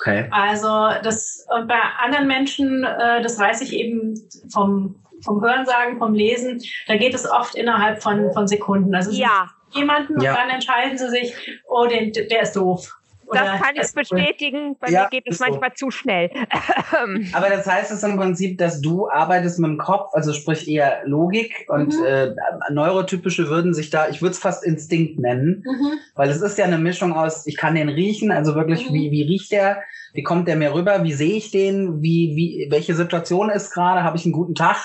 [0.00, 0.26] Okay.
[0.30, 4.14] Also das und bei anderen Menschen, äh, das weiß ich eben
[4.52, 8.94] vom, vom Hörensagen, vom Lesen, da geht es oft innerhalb von, von Sekunden.
[8.94, 10.30] Also sie Ja, jemanden Ja.
[10.30, 11.34] und dann entscheiden sie sich,
[11.68, 12.96] oh, den, der ist doof.
[13.32, 14.76] Das kann ich bestätigen.
[14.80, 15.44] Bei Ja, mir geht es ist so.
[15.50, 16.30] manchmal zu schnell.
[17.32, 21.02] Aber das heißt es im Prinzip, dass du arbeitest mit dem Kopf, also sprich eher
[21.06, 22.04] Logik und Mhm.
[22.04, 22.34] äh,
[22.72, 25.98] Neurotypische würden sich da, ich würde es fast Instinkt nennen, Mhm.
[26.14, 28.94] weil es ist ja eine Mischung aus, ich kann den riechen, also wirklich, Mhm.
[28.94, 32.68] wie, wie riecht der, wie kommt der mir rüber, wie sehe ich den, wie, wie,
[32.70, 34.76] welche Situation ist gerade, habe ich einen guten Tag,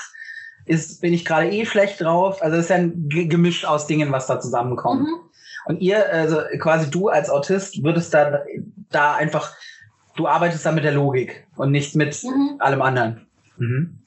[0.66, 3.86] ist, bin ich gerade eh schlecht drauf, also es ist ja ein Ge- Gemisch aus
[3.86, 5.06] Dingen, was da zusammenkommt.
[5.66, 8.40] Und ihr, also quasi du als Autist, würdest da,
[8.90, 9.52] da einfach,
[10.16, 12.56] du arbeitest da mit der Logik und nicht mit Mhm.
[12.60, 13.26] allem anderen.
[13.58, 13.98] Mhm.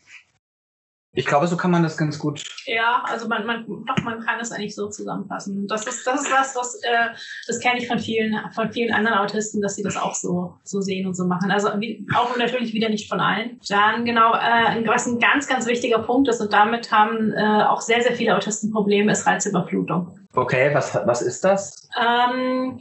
[1.12, 2.43] Ich glaube, so kann man das ganz gut.
[2.65, 5.67] Ja, also man, man, doch, man kann es eigentlich so zusammenfassen.
[5.67, 7.10] Das ist, das ist was, was äh,
[7.48, 10.82] das kenne ich von vielen, von vielen anderen Autisten, dass sie das auch so, so
[10.82, 11.50] sehen und so machen.
[11.50, 13.60] Also wie, auch natürlich wieder nicht von allen.
[13.67, 17.82] Dann genau, äh, was ein ganz, ganz wichtiger Punkt ist und damit haben äh, auch
[17.82, 20.19] sehr, sehr viele Autisten Probleme, ist Reizüberflutung.
[20.34, 21.89] Okay, was, was ist das?
[22.00, 22.80] Ähm,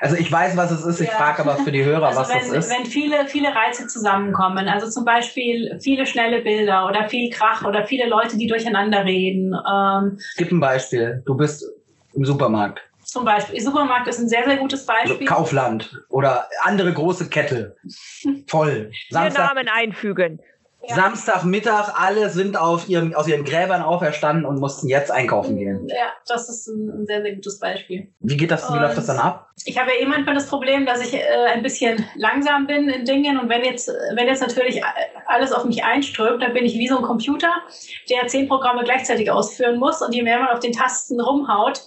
[0.00, 1.14] Also ich weiß, was es ist, ich Ja.
[1.16, 2.70] frage aber für die Hörer, also was wenn, das ist.
[2.70, 7.86] wenn viele, viele Reize zusammenkommen, also zum Beispiel viele schnelle Bilder oder viel Krach oder
[7.86, 11.22] viele Leute, die durcheinander reden, ähm, Gib ein Beispiel.
[11.26, 11.64] Du bist
[12.12, 15.26] im Supermarkt, zum Beispiel, Supermarkt ist ein sehr, sehr gutes also Beispiel.
[15.28, 17.76] Kaufland oder andere große Kette.
[18.48, 18.90] Voll.
[19.10, 20.40] Samstag, Namen einfügen.
[20.88, 20.94] Ja.
[20.94, 25.86] Samstagmittag, alle sind auf ihren, aus ihren Gräbern auferstanden und mussten jetzt einkaufen gehen.
[25.88, 28.08] Ja, das ist ein, sehr, sehr gutes Beispiel.
[28.20, 29.48] Wie geht das, wie Und- läuft das dann ab?
[29.64, 33.04] Ich habe ja eh manchmal das Problem, dass ich äh, ein bisschen langsam bin in
[33.04, 34.82] Dingen und wenn jetzt, wenn jetzt natürlich
[35.26, 37.50] alles auf mich einströmt, dann bin ich wie so ein Computer,
[38.10, 41.80] der zehn Programme gleichzeitig ausführen muss und je mehr man auf den Tasten rumhaut,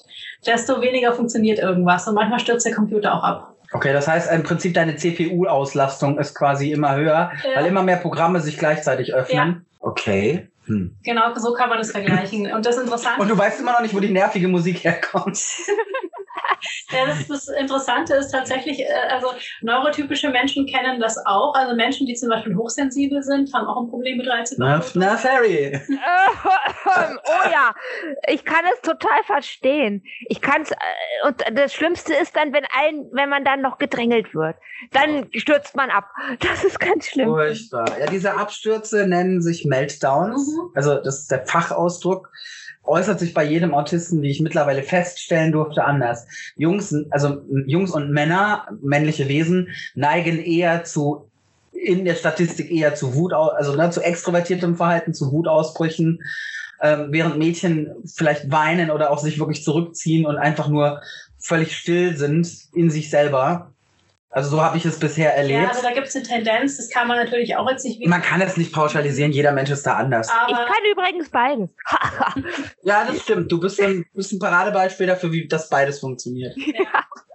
[0.45, 3.55] desto weniger funktioniert irgendwas und manchmal stürzt der Computer auch ab.
[3.71, 7.55] Okay, das heißt im Prinzip deine CPU-Auslastung ist quasi immer höher, Ja.
[7.55, 9.65] weil immer mehr Programme sich gleichzeitig öffnen.
[9.79, 10.47] Okay.
[10.65, 10.95] Hm.
[11.03, 12.51] Genau, so kann man das vergleichen.
[12.51, 15.39] Und das Interessante Und du weißt immer noch nicht, wo die nervige Musik herkommt.
[16.91, 19.27] Ja, das, das Interessante ist tatsächlich, äh, also
[19.61, 21.53] neurotypische Menschen kennen das auch.
[21.53, 25.01] Also Menschen, die zum Beispiel hochsensibel sind, haben auch ein Problem mit Reizüberflutung.
[25.01, 25.79] na Ferry.
[26.97, 27.73] Ähm, oh ja,
[28.27, 30.03] ich kann es total verstehen.
[30.27, 30.71] Ich kann es,
[31.27, 34.55] und das Schlimmste ist dann, wenn ein, wenn man dann noch gedrängelt wird,
[34.91, 36.09] dann stürzt man ab.
[36.39, 37.29] Das ist ganz schlimm.
[37.29, 37.85] Furchtbar.
[37.99, 40.47] Ja, diese Abstürze nennen sich Meltdowns.
[40.47, 40.71] Mhm.
[40.75, 42.29] Also das ist der Fachausdruck.
[42.89, 46.25] Äußert sich bei jedem Autisten, wie ich mittlerweile feststellen durfte, anders.
[46.55, 51.29] Jungs, also Jungs und Männer, männliche Wesen, neigen eher zu
[51.71, 56.19] in der Statistik eher zu Wut, also ne, zu extrovertiertem Verhalten, zu Wutausbrüchen,
[56.81, 61.01] ähm, während Mädchen vielleicht weinen oder auch sich wirklich zurückziehen und einfach nur
[61.37, 63.73] völlig still sind in sich selber.
[64.31, 65.63] Also so habe ich es bisher erlebt.
[65.63, 68.21] Ja, also da gibt es eine Tendenz, das kann man natürlich auch jetzt nicht Man
[68.21, 70.27] kann es nicht pauschalisieren, jeder Mensch ist da anders.
[70.47, 71.69] Ich aber kann übrigens beides.
[72.83, 73.51] Ja, das stimmt.
[73.51, 76.55] Du bist ein, bist ein Paradebeispiel dafür, wie das beides funktioniert.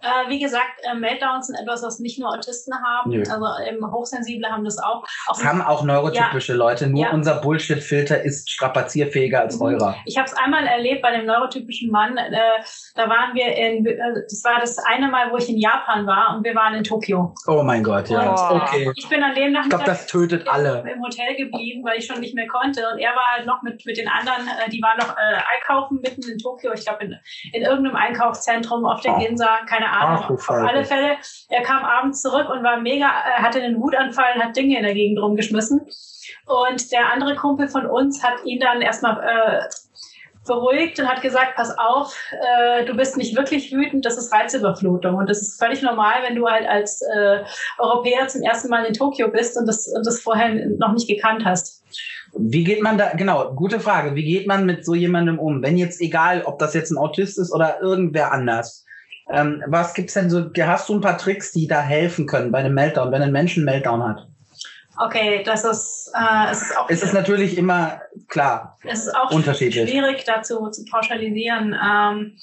[0.04, 3.20] Äh, wie gesagt, äh, Meltdowns sind etwas, was nicht nur Autisten haben, Nö.
[3.20, 5.02] also ähm, Hochsensible haben das auch.
[5.26, 7.10] auch Das haben auch neurotypische Leute, nur Ja.
[7.12, 9.62] unser Bullshit-Filter ist strapazierfähiger als Mhm.
[9.66, 9.96] eurer.
[10.04, 12.16] Ich habe es einmal erlebt bei dem neurotypischen Mann.
[12.18, 12.30] Äh,
[12.94, 13.96] da waren wir in, äh,
[14.28, 17.34] das war das eine Mal, wo ich in Japan war und wir waren in Tokio.
[17.46, 18.34] Oh mein Gott, ja.
[18.50, 18.56] Oh.
[18.56, 18.92] Okay.
[18.96, 20.84] Ich bin an dem Ich Nachmittag glaube, das tötet alle.
[20.92, 22.82] im Hotel geblieben, weil ich schon nicht mehr konnte.
[22.92, 26.00] Und er war halt noch mit, mit den anderen, äh, die waren noch äh, einkaufen
[26.02, 27.16] mitten in Tokio, ich glaube in,
[27.52, 29.18] in irgendeinem Einkaufszentrum auf der Oh.
[29.18, 29.93] Ginza, keine Ahnung.
[30.00, 30.84] Du auf alle.
[30.84, 31.16] Fälle,
[31.48, 34.84] er kam abends zurück und war mega, äh, hatte einen Wutanfall und hat Dinge in
[34.84, 35.86] der Gegend rumgeschmissen.
[36.46, 39.68] Und der andere Kumpel von uns hat ihn dann erstmal äh,
[40.46, 45.14] beruhigt und hat gesagt, pass auf, äh, du bist nicht wirklich wütend, das ist Reizüberflutung.
[45.14, 47.40] Und das ist völlig normal, wenn du halt als äh,
[47.78, 51.44] Europäer zum ersten Mal in Tokio bist und das, und das vorher noch nicht gekannt
[51.44, 51.82] hast.
[52.36, 54.14] Wie geht man da, genau, gute Frage.
[54.14, 55.62] Wie geht man mit so jemandem um?
[55.62, 58.83] Wenn jetzt, egal, ob das jetzt ein Autist ist oder irgendwer anders.
[59.30, 62.58] Ähm, was gibt's denn so, hast du ein paar Tricks, die da helfen können bei
[62.58, 64.28] einem Meltdown, wenn ein Mensch einen Meltdown hat?
[64.98, 69.30] Okay, das ist, äh, es ist auch, Es ist natürlich immer, klar, es ist auch
[69.32, 69.90] unterschiedlich.
[69.90, 71.74] schwierig dazu zu pauschalisieren.
[71.74, 72.36] Ähm,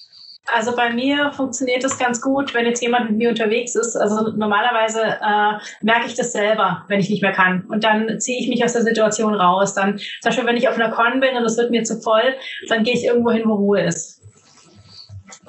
[0.53, 3.95] also bei mir funktioniert das ganz gut, wenn jetzt jemand mit mir unterwegs ist.
[3.95, 7.63] Also normalerweise äh, merke ich das selber, wenn ich nicht mehr kann.
[7.69, 9.75] Und dann ziehe ich mich aus der Situation raus.
[9.75, 12.35] Dann, zum Beispiel, wenn ich auf einer Con bin und es wird mir zu voll,
[12.67, 14.20] dann gehe ich irgendwo hin, wo Ruhe ist.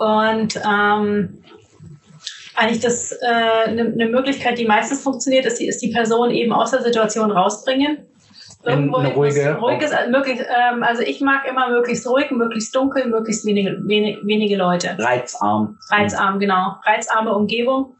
[0.02, 1.38] Und ähm,
[2.56, 6.72] eigentlich das eine ne Möglichkeit, die meistens funktioniert, ist die, ist die Person eben aus
[6.72, 7.98] der Situation rausbringen.
[8.64, 12.06] In eine ruhige- wo es ruhig ist, also, möglichst, ähm, also ich mag immer möglichst
[12.06, 14.96] ruhig, möglichst dunkel, möglichst wenige, wenig, wenige Leute.
[14.98, 15.78] reizarm.
[15.90, 16.76] Reizarm, genau.
[16.84, 17.94] Reizarme Umgebung.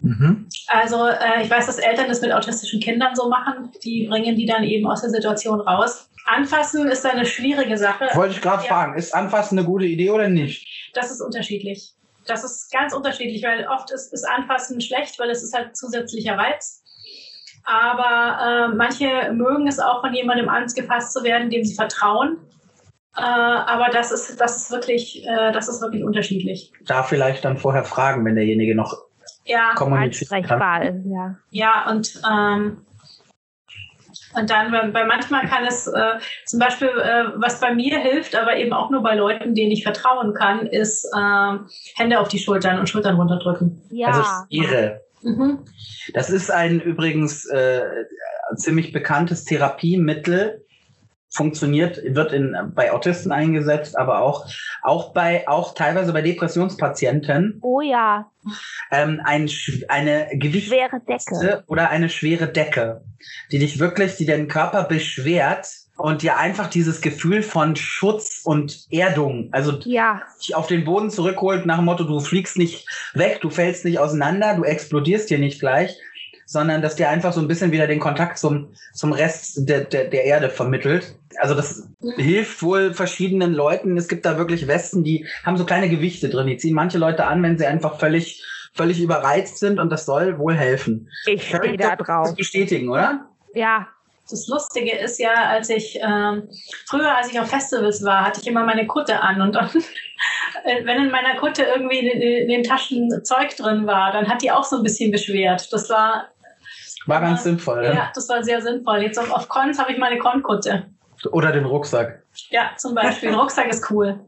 [0.00, 0.46] Mhm.
[0.68, 3.70] Also äh, ich weiß, dass Eltern das mit autistischen Kindern so machen.
[3.84, 6.08] Die bringen die dann eben aus der Situation raus.
[6.26, 8.06] Anfassen ist eine schwierige Sache.
[8.14, 8.68] Wollte ich gerade Ja.
[8.68, 10.66] fragen, ist Anfassen eine gute Idee oder nicht?
[10.94, 11.94] Das ist unterschiedlich.
[12.26, 16.38] Das ist ganz unterschiedlich, weil oft ist, ist Anfassen schlecht, weil es ist halt zusätzlicher
[16.38, 16.82] Reiz.
[17.64, 22.38] Aber äh, manche mögen es auch, von jemandem angefasst zu werden, dem sie vertrauen.
[23.16, 26.72] Äh, aber das ist, das ist wirklich, äh, das ist wirklich unterschiedlich.
[26.84, 28.96] Da vielleicht dann vorher fragen, wenn derjenige noch
[29.44, 30.82] Ja, kommunizieren kann.
[30.82, 31.36] ist, ja.
[31.50, 32.83] ja und ähm,
[34.36, 38.34] und dann, bei, bei manchmal kann es äh, zum Beispiel, äh, was bei mir hilft,
[38.36, 41.58] aber eben auch nur bei Leuten, denen ich vertrauen kann, ist äh,
[41.96, 43.82] Hände auf die Schultern und Schultern runterdrücken.
[43.90, 44.08] Ja.
[44.08, 45.00] Also Sphäre.
[45.22, 45.60] Mhm.
[46.12, 47.82] Das ist ein übrigens äh,
[48.56, 50.63] ziemlich bekanntes Therapiemittel.
[51.34, 54.46] Funktioniert, wird in, bei Autisten eingesetzt, aber auch,
[54.82, 57.58] auch bei, auch teilweise bei Depressionspatienten.
[57.60, 58.30] oh ja,
[58.92, 59.50] Ähm, ein,
[59.88, 61.64] eine Gewicht schwere Decke.
[61.66, 63.02] oder eine schwere Decke,
[63.50, 65.66] die dich wirklich, die den Körper beschwert
[65.96, 71.10] und dir einfach dieses Gefühl von Schutz und Erdung, also Ja, dich auf den Boden
[71.10, 75.38] zurückholt nach dem Motto, du fliegst nicht weg, du fällst nicht auseinander, du explodierst hier
[75.38, 75.96] nicht gleich,
[76.46, 80.04] sondern dass dir einfach so ein bisschen wieder den Kontakt zum, zum Rest der, der,
[80.04, 81.16] der Erde vermittelt.
[81.38, 83.96] Also das hilft wohl verschiedenen Leuten.
[83.96, 86.46] Es gibt da wirklich Westen, die haben so kleine Gewichte drin.
[86.46, 90.38] Die ziehen manche Leute an, wenn sie einfach völlig, völlig überreizt sind und das soll
[90.38, 91.08] wohl helfen.
[91.26, 92.34] ich stehe da Das drauf.
[92.36, 93.26] bestätigen, oder?
[93.54, 93.88] Ja,
[94.30, 96.48] Das Lustige ist ja, als ich ähm,
[96.86, 99.68] früher, als ich auf Festivals war, hatte ich immer meine Kutte an und dann,
[100.64, 104.42] äh, wenn in meiner Kutte irgendwie in, in den Taschen Zeug drin war, dann hat
[104.42, 105.72] die auch so ein bisschen beschwert.
[105.72, 106.28] Das war
[107.06, 107.84] War ganz sinnvoll.
[107.84, 109.02] ja, das war sehr sinnvoll.
[109.02, 110.86] Jetzt auf, auf Cons habe ich meine Con-Kutte.
[111.30, 112.22] Oder den Rucksack.
[112.50, 113.30] Ja, zum Beispiel.
[113.30, 114.20] Ein Rucksack ist cool.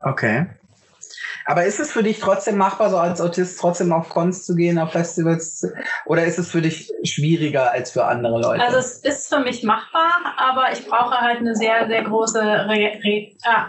[0.00, 0.46] Okay.
[1.48, 4.78] Aber ist es für dich trotzdem machbar, so als Autist trotzdem auf Cons zu gehen,
[4.78, 5.60] auf Festivals?
[5.60, 5.72] zu-
[6.04, 8.62] Oder ist es für dich schwieriger als für andere Leute?
[8.62, 12.92] Also es ist für mich machbar, aber ich brauche halt eine sehr, sehr große Re
[13.04, 13.66] Re ah,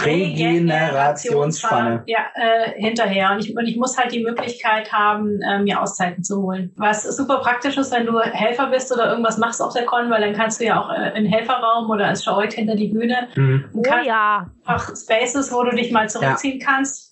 [0.00, 2.04] Regenerationsspanne.
[2.06, 3.32] Ja, äh, hinterher.
[3.32, 6.72] Und ich, und ich muss halt die Möglichkeit haben, äh, mir Auszeiten zu holen.
[6.76, 10.20] Was super praktisch ist, wenn du Helfer bist oder irgendwas machst auf der Con, weil
[10.20, 13.28] dann kannst du ja auch äh, in den Helferraum oder als Schauik hinter die Bühne
[13.34, 13.64] Hm.
[13.72, 14.46] und oh kannst ja.
[14.64, 17.07] einfach Spaces, wo du dich mal zurückziehen kannst.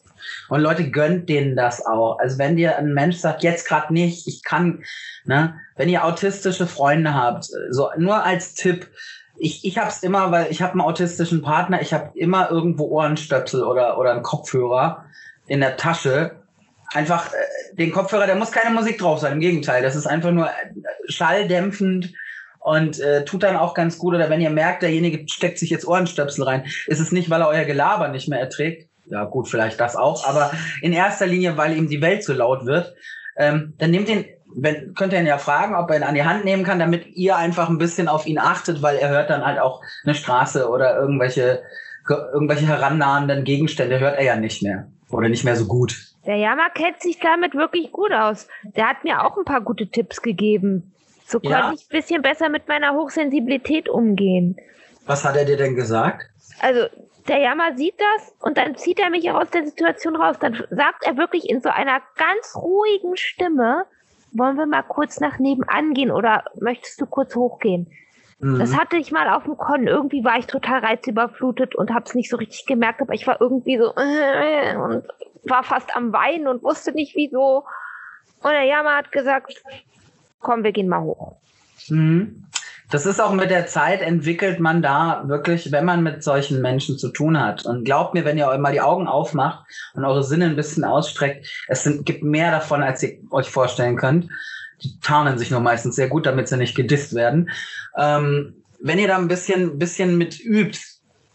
[0.49, 2.19] Und Leute gönnt denen das auch.
[2.19, 4.83] Also wenn dir ein Mensch sagt, jetzt gerade nicht, ich kann,
[5.25, 8.89] ne, wenn ihr autistische Freunde habt, so nur als Tipp,
[9.39, 13.63] ich, ich hab's immer, weil ich habe einen autistischen Partner, ich habe immer irgendwo Ohrenstöpsel
[13.65, 15.05] oder, oder einen Kopfhörer
[15.47, 16.43] in der Tasche.
[16.93, 20.31] Einfach äh, den Kopfhörer, der muss keine Musik drauf sein, im Gegenteil, das ist einfach
[20.31, 20.53] nur äh,
[21.09, 22.15] schalldämpfend
[22.61, 24.15] und äh, tut dann auch ganz gut.
[24.15, 27.49] Oder wenn ihr merkt, derjenige steckt sich jetzt Ohrenstöpsel rein, ist es nicht, weil er
[27.49, 28.86] euer Gelaber nicht mehr erträgt.
[29.09, 30.51] Ja, gut, vielleicht das auch, aber
[30.83, 32.95] in erster Linie, weil ihm die Welt zu laut wird.
[33.37, 36.25] Ähm, dann nehmt ihn, wenn, könnt ihr ihn ja fragen, ob er ihn an die
[36.25, 39.45] Hand nehmen kann, damit ihr einfach ein bisschen auf ihn achtet, weil er hört dann
[39.45, 41.63] halt auch eine Straße oder irgendwelche,
[42.09, 44.89] irgendwelche herannahenden Gegenstände hört er ja nicht mehr.
[45.11, 45.97] Oder nicht mehr so gut.
[46.27, 48.49] Der Jammer kennt sich damit wirklich gut aus.
[48.65, 50.93] Der hat mir auch ein paar gute Tipps gegeben.
[51.27, 51.61] So Ja.
[51.61, 54.57] konnte ich ein bisschen besser mit meiner Hochsensibilität umgehen.
[55.07, 56.29] Was hat er dir denn gesagt?
[56.61, 56.87] Also,
[57.29, 60.37] der Jammer sieht das und dann zieht er mich auch aus der Situation raus.
[60.41, 63.87] Dann sagt er wirklich in so einer ganz ruhigen Stimme,
[64.33, 67.91] wollen wir mal kurz nach nebenan gehen oder möchtest du kurz hochgehen?
[68.39, 68.59] Mhm.
[68.59, 69.87] Das hatte ich mal auf dem Con.
[69.87, 73.41] Irgendwie war ich total reizüberflutet und habe es nicht so richtig gemerkt, aber ich war
[73.41, 75.05] irgendwie so äh, und
[75.45, 77.65] war fast am Weinen und wusste nicht wieso.
[78.43, 79.63] Und der Jammer hat gesagt,
[80.41, 81.37] komm, wir gehen mal hoch.
[81.89, 82.45] Mhm.
[82.91, 86.99] Das ist auch mit der Zeit entwickelt man da wirklich, wenn man mit solchen Menschen
[86.99, 87.67] zu tun hat.
[87.67, 91.49] Und glaubt mir, wenn ihr mal die Augen aufmacht und eure Sinne ein bisschen ausstreckt,
[91.67, 94.29] es sind, gibt mehr davon, als ihr euch vorstellen könnt.
[94.83, 97.51] Die tarnen sich nur meistens sehr gut, damit sie nicht gedisst werden.
[97.97, 100.79] Ähm, wenn ihr da ein bisschen, bisschen mit übt,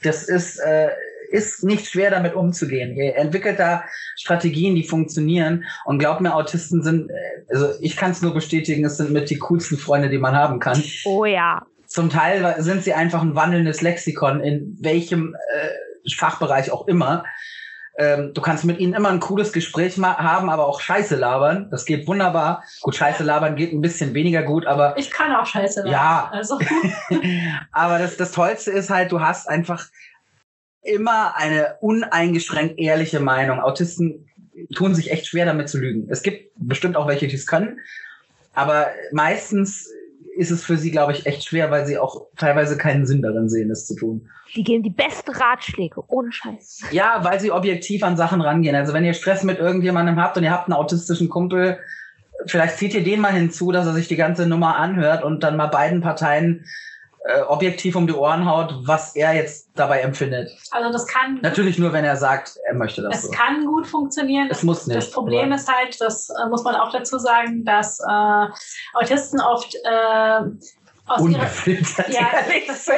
[0.03, 0.89] das ist, äh,
[1.31, 2.95] ist nicht schwer, damit umzugehen.
[2.95, 3.83] Ihr entwickelt da
[4.15, 5.65] Strategien, die funktionieren.
[5.85, 7.13] Und glaubt mir, Autisten sind, äh,
[7.49, 10.59] also ich kann es nur bestätigen, es sind mit die coolsten Freunde, die man haben
[10.59, 10.83] kann.
[11.05, 11.65] Oh ja.
[11.87, 17.23] Zum Teil sind sie einfach ein wandelndes Lexikon, in welchem äh, Fachbereich auch immer.
[17.97, 21.67] Ähm, du kannst mit ihnen immer ein cooles Gespräch haben, aber auch Scheiße labern.
[21.71, 22.63] Das geht wunderbar.
[22.81, 25.91] Gut, Scheiße labern geht ein bisschen weniger gut, aber Ich kann auch Scheiße machen.
[25.91, 26.29] Ja.
[26.31, 26.57] Also,
[27.71, 29.85] aber das, das Tollste ist halt, du hast einfach
[30.83, 33.59] immer eine uneingeschränkt ehrliche Meinung.
[33.59, 34.27] Autisten
[34.75, 36.07] tun sich echt schwer damit zu lügen.
[36.09, 37.79] Es gibt bestimmt auch welche, die es können,
[38.53, 39.89] aber meistens
[40.35, 43.49] ist es für sie, glaube ich, echt schwer, weil sie auch teilweise keinen Sinn darin
[43.49, 44.29] sehen, es zu tun.
[44.55, 46.83] Die geben die besten Ratschläge, ohne Scheiß.
[46.91, 48.75] Ja, weil sie objektiv an Sachen rangehen.
[48.75, 51.79] Also wenn ihr Stress mit irgendjemandem habt und ihr habt einen autistischen Kumpel,
[52.45, 55.57] vielleicht zieht ihr den mal hinzu, dass er sich die ganze Nummer anhört und dann
[55.57, 56.65] mal beiden Parteien
[57.25, 60.49] äh, objektiv um die Ohren haut, was er jetzt dabei empfindet.
[60.71, 63.31] also das kann, Natürlich nur, wenn er sagt, er möchte das es so.
[63.31, 64.47] kann gut funktionieren.
[64.49, 64.97] Es muss nicht.
[64.97, 68.47] Das Problem aber- ist halt, das äh, muss man auch dazu sagen, dass äh,
[68.93, 70.41] Autisten oft äh,
[71.07, 72.21] aus ihrer ungefiltert ja,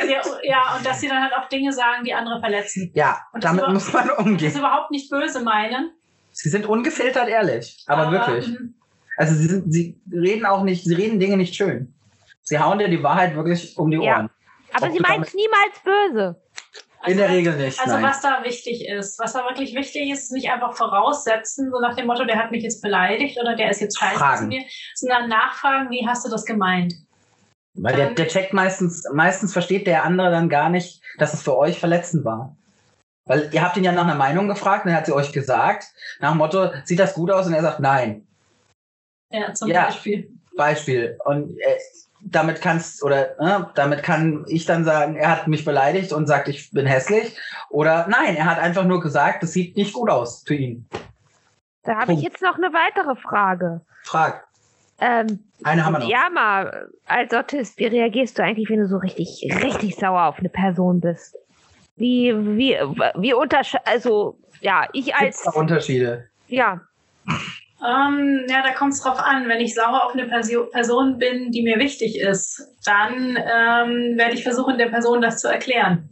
[0.08, 2.92] wir, ja, und dass sie dann halt auch Dinge sagen, die andere verletzen.
[2.94, 4.56] Ja, Und das damit muss man Das umgehen.
[4.58, 5.92] überhaupt nicht böse meinen.
[6.32, 8.48] Sie sind ungefiltert ehrlich, aber, wirklich.
[8.48, 8.74] mhm.
[9.18, 11.94] Also sie, sind, sie reden auch nicht, sie reden Dinge nicht schön.
[12.44, 14.18] Sie hauen dir die Wahrheit wirklich um die Ja.
[14.18, 14.30] Ohren.
[14.74, 16.42] Aber Ob sie meint es niemals böse.
[17.06, 17.80] In der Also- Regel nicht.
[17.80, 18.04] Also nein.
[18.04, 21.96] was da wichtig ist, was da wirklich wichtig ist, ist nicht einfach voraussetzen, so nach
[21.96, 24.64] dem Motto, der hat mich jetzt beleidigt oder der ist jetzt scheiße zu mir,
[24.96, 26.94] sondern nachfragen, wie hast du das gemeint?
[27.76, 31.58] Weil der, der checkt meistens, meistens versteht der andere dann gar nicht, dass es für
[31.58, 32.56] euch verletzend war.
[33.26, 35.86] Weil ihr habt ihn ja nach einer Meinung gefragt und er hat sie euch gesagt,
[36.20, 37.48] nach dem Motto, sieht das gut aus?
[37.48, 38.28] Und er sagt, nein.
[39.32, 39.86] Ja, zum Ja.
[39.86, 40.32] Beispiel.
[40.56, 41.18] Beispiel.
[41.26, 41.78] Und äh,
[42.26, 46.48] damit kannst, oder äh, damit kann ich dann sagen, er hat mich beleidigt und sagt,
[46.48, 47.38] ich bin hässlich.
[47.70, 50.88] Oder nein, er hat einfach nur gesagt, das sieht nicht gut aus für ihn.
[51.84, 53.82] Da habe ich jetzt noch eine weitere Frage.
[54.04, 54.46] Frag.
[55.00, 56.08] Ähm, Eine haben wir noch.
[56.08, 60.40] ja, mal, als Autist, wie reagierst du eigentlich, wenn du so richtig, richtig sauer auf
[60.40, 61.36] eine Person bist?
[61.96, 62.78] Wie, wie,
[63.16, 66.30] wie untersche also, ja, ich als, Unterschiede?
[66.48, 66.82] ja,
[67.84, 69.50] Ähm, ja, da kommt es drauf an.
[69.50, 74.44] Wenn ich sauer auf eine Person bin, die mir wichtig ist, dann ähm, werde ich
[74.44, 76.10] versuchen, der Person das zu erklären.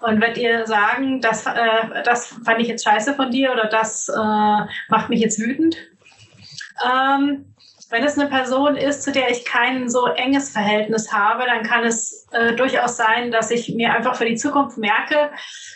[0.00, 4.08] Und werde ihr sagen, das, äh, das fand ich jetzt scheiße von dir oder das
[4.08, 5.76] äh, macht mich jetzt wütend.
[6.84, 7.51] Ähm,
[7.92, 11.84] wenn es eine Person ist, zu der ich kein so enges Verhältnis habe, dann kann
[11.84, 15.30] es äh, durchaus sein, dass ich mir einfach für die Zukunft merke,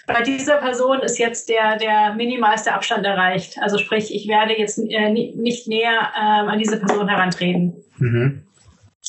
[0.06, 3.58] bei dieser Person ist jetzt der, der minimalste Abstand erreicht.
[3.60, 7.74] Also sprich, ich werde jetzt äh, ni- nicht näher ähm, an diese Person herantreten.
[7.98, 8.42] Mhm.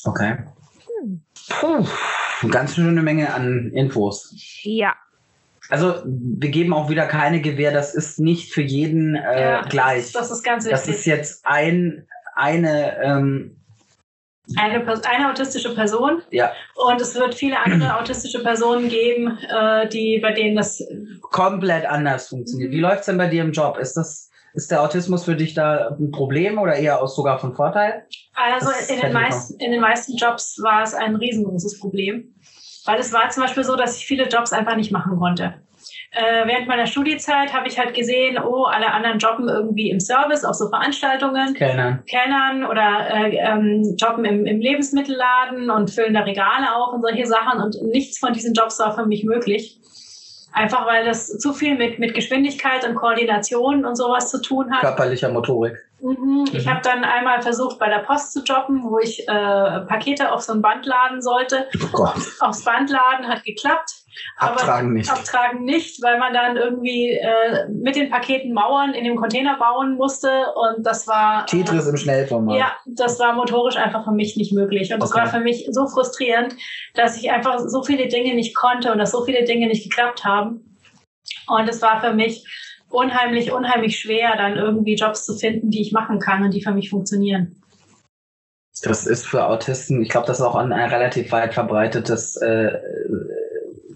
[0.03, 0.37] Okay.
[1.49, 1.85] Puh,
[2.41, 4.33] eine ganz schöne Menge an Infos.
[4.63, 4.93] ja,
[5.69, 10.11] Also wir geben auch wieder keine Gewähr, das ist nicht für jeden äh, Ja, gleich.
[10.11, 10.95] Das ist ganz Das wichtig.
[10.99, 12.05] ist jetzt ein,
[12.37, 13.57] eine, ähm,
[14.55, 20.19] eine, eine autistische Person ja, und es wird viele andere autistische Personen geben, äh, die
[20.21, 20.81] bei denen das
[21.21, 22.71] komplett anders funktioniert.
[22.71, 22.75] Mhm.
[22.75, 23.77] Wie läuft's denn bei dir im Job?
[23.77, 27.55] Ist das, ist der Autismus für dich da ein Problem oder eher auch sogar von
[27.55, 28.05] Vorteil?
[28.35, 32.33] Also Das in den, meisten, in den meisten Jobs war es ein riesengroßes Problem.
[32.85, 35.55] Weil es war zum Beispiel so, dass ich viele Jobs einfach nicht machen konnte.
[36.11, 40.45] Äh, während meiner Studiezeit habe ich halt gesehen, oh, alle anderen jobben irgendwie im Service,
[40.45, 42.03] auf so Veranstaltungen, Kellnern.
[42.09, 47.25] Kellnern oder äh, ähm, jobben im, im Lebensmittelladen und füllen da Regale auf und solche
[47.25, 47.61] Sachen.
[47.61, 49.79] Und nichts von diesen Jobs war für mich möglich.
[50.53, 54.81] Einfach weil das zu viel mit, mit Geschwindigkeit und Koordination und sowas zu tun hat.
[54.81, 55.75] Körperlicher Motorik.
[56.01, 56.45] Mhm.
[56.53, 56.69] Ich Mhm.
[56.69, 59.31] habe dann einmal versucht, bei der Post zu jobben, wo ich äh,
[59.87, 61.67] Pakete auf so ein Band laden sollte.
[61.83, 62.15] Oh Gott.
[62.39, 63.91] Aufs Band laden hat geklappt.
[64.37, 65.11] Abtragen nicht.
[65.11, 69.95] Abtragen nicht, weil man dann irgendwie äh, mit den Paketen Mauern in dem Container bauen
[69.95, 71.45] musste und das war.
[71.45, 72.57] Tetris äh, im Schnellformat.
[72.57, 74.93] Ja, das war motorisch einfach für mich nicht möglich.
[74.93, 75.21] Und das Okay.
[75.21, 76.55] war für mich so frustrierend,
[76.93, 80.23] dass ich einfach so viele Dinge nicht konnte und dass so viele Dinge nicht geklappt
[80.23, 80.77] haben.
[81.47, 82.45] Und es war für mich
[82.89, 86.71] unheimlich, unheimlich schwer, dann irgendwie Jobs zu finden, die ich machen kann und die für
[86.71, 87.61] mich funktionieren.
[88.83, 92.77] Das ist für Autisten, ich glaube, das ist auch ein, ein relativ weit verbreitetes äh,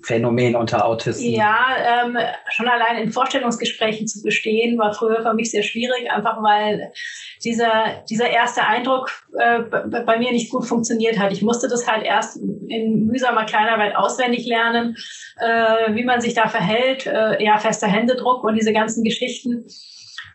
[0.03, 1.31] Phänomen unter Autisten.
[1.31, 1.67] Ja,
[2.05, 2.17] ähm,
[2.49, 6.91] schon allein in Vorstellungsgesprächen zu bestehen, war früher für mich sehr schwierig, einfach weil
[7.43, 11.31] dieser, dieser erste Eindruck äh, bei mir nicht gut funktioniert hat.
[11.31, 14.95] Ich musste das halt erst in mühsamer Kleinarbeit auswendig lernen,
[15.39, 19.65] äh, wie man sich da verhält, äh, ja, fester Händedruck und diese ganzen Geschichten.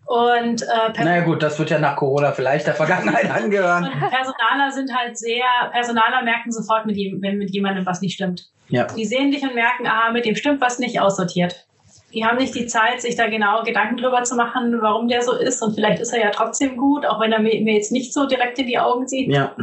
[0.07, 3.85] Und, äh, Per- Naja gut, das wird ja nach Corona vielleicht der Vergangenheit angehören.
[3.85, 8.15] und Personaler sind halt sehr, Personaler merken sofort, mit jem- wenn mit jemandem was nicht
[8.15, 8.49] stimmt.
[8.69, 8.85] Ja.
[8.85, 11.67] Die sehen dich und merken, ah, mit dem stimmt was nicht aussortiert.
[12.15, 15.33] Die haben nicht die Zeit, sich da genau Gedanken drüber zu machen, warum der so
[15.37, 15.61] ist.
[15.61, 18.27] Und vielleicht ist er ja trotzdem gut, auch wenn er mir, mir jetzt nicht so
[18.27, 19.33] direkt in die Augen sieht.
[19.33, 19.55] Ja.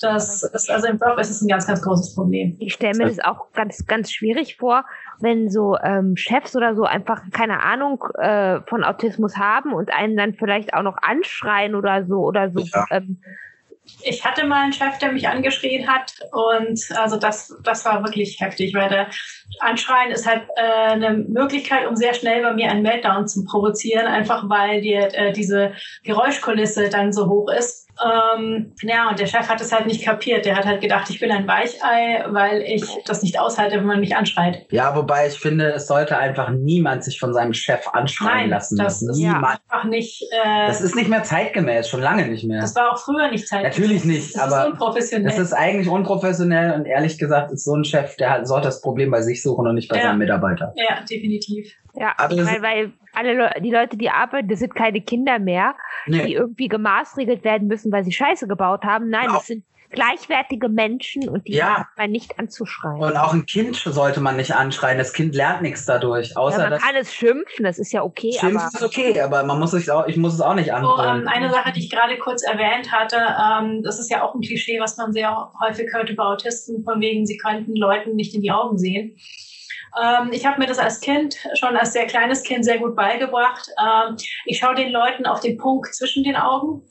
[0.00, 2.54] Das ist, also im Job ist es ein ganz, ganz großes Problem.
[2.60, 4.84] Ich stelle mir das auch ganz, ganz schwierig vor,
[5.20, 10.16] wenn so ähm, Chefs oder so einfach keine Ahnung äh, von Autismus haben und einen
[10.16, 12.60] dann vielleicht auch noch anschreien oder so oder so.
[12.60, 12.86] Ja.
[12.90, 13.18] Ähm,
[14.02, 18.40] Ich hatte mal einen Chef, der mich angeschrien hat und also das, das war wirklich
[18.40, 19.06] heftig, weil der
[19.60, 24.06] Anschreien ist halt äh, eine Möglichkeit, um sehr schnell bei mir einen Meltdown zu provozieren,
[24.06, 27.85] einfach weil dir äh, diese Geräuschkulisse dann so hoch ist.
[28.04, 30.44] Ähm, ja, und der Chef hat es halt nicht kapiert.
[30.44, 34.00] Der hat halt gedacht, ich bin ein Weichei, weil ich das nicht aushalte, wenn man
[34.00, 34.66] mich anschreit.
[34.70, 38.76] ja, wobei ich finde, es sollte einfach niemand sich von seinem Chef anschreien Nein, lassen.
[38.76, 39.58] das ist niemand.
[39.70, 40.22] einfach nicht.
[40.44, 42.60] Äh, Das ist nicht mehr zeitgemäß, schon lange nicht mehr.
[42.60, 43.62] das war auch früher nicht Zeit.
[43.62, 45.30] Natürlich nicht, das aber ist unprofessionell.
[45.30, 49.10] Das ist eigentlich unprofessionell und ehrlich gesagt ist so ein Chef, der sollte das Problem
[49.10, 50.02] bei sich suchen und nicht bei Ja.
[50.04, 50.72] seinem Mitarbeiter.
[50.76, 51.72] ja, definitiv.
[51.94, 55.00] ja, Aber ich das- mein, weil alle Le die Leute, die arbeiten, das sind keine
[55.00, 55.74] Kinder mehr,
[56.06, 56.32] die Nee.
[56.34, 59.08] irgendwie gemaßregelt werden müssen, weil sie Scheiße gebaut haben.
[59.10, 59.38] Nein, Genau.
[59.38, 61.78] das sind gleichwertige Menschen und die Ja.
[61.78, 63.00] hat man nicht anzuschreien.
[63.00, 64.98] Und auch ein Kind sollte man nicht anschreien.
[64.98, 68.02] Das Kind lernt nichts dadurch, ja, außer man dass kann es schimpfen, das ist ja
[68.02, 70.72] okay, Schimpfen aber ist okay, aber man muss sich auch, ich muss es auch nicht
[70.72, 74.34] Oh, ähm, eine Sache, die ich gerade kurz erwähnt hatte, ähm, das ist ja auch
[74.34, 78.34] ein Klischee, was man sehr häufig hört über Autisten, von wegen, sie könnten Leuten nicht
[78.34, 79.16] in die Augen sehen.
[80.02, 83.68] Ähm, ich habe mir das als Kind, schon als sehr kleines Kind, sehr gut beigebracht.
[83.80, 86.82] Ähm, ich schaue den Leuten auf den Punkt zwischen den Augen.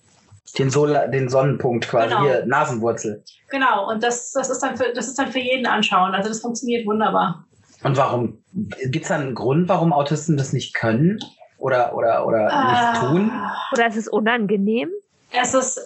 [0.58, 2.24] den, Sol den Sonnenpunkt quasi, Genau.
[2.24, 3.24] hier, Nasenwurzel.
[3.50, 6.14] Genau, und das, das, ist dann für, das ist dann für jeden anschauen.
[6.16, 7.46] Also das funktioniert wunderbar.
[7.84, 8.44] Und warum?
[8.90, 11.20] Gibt es da einen Grund, warum Autisten das nicht können?
[11.58, 13.32] Oder, oder, oder nicht tun?
[13.32, 14.90] Ah, oder es ist unangenehm.
[15.32, 15.80] Es ist,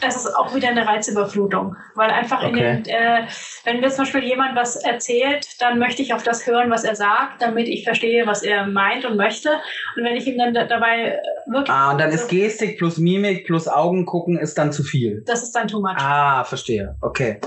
[0.00, 2.82] es ist auch wieder eine Reizüberflutung, weil einfach in Okay.
[2.82, 3.26] den, äh,
[3.64, 6.94] wenn mir zum Beispiel jemand was erzählt, dann möchte ich auf das hören, was er
[6.94, 9.50] sagt, damit ich verstehe, was er meint und möchte.
[9.96, 12.98] Und wenn ich ihm dann da, dabei äh, wirklich, Ah, und dann ist Gestik plus
[12.98, 15.22] Mimik plus Augen gucken ist dann zu viel.
[15.26, 15.96] das ist dann too much.
[15.96, 16.96] Ah, verstehe.
[17.00, 17.40] Okay.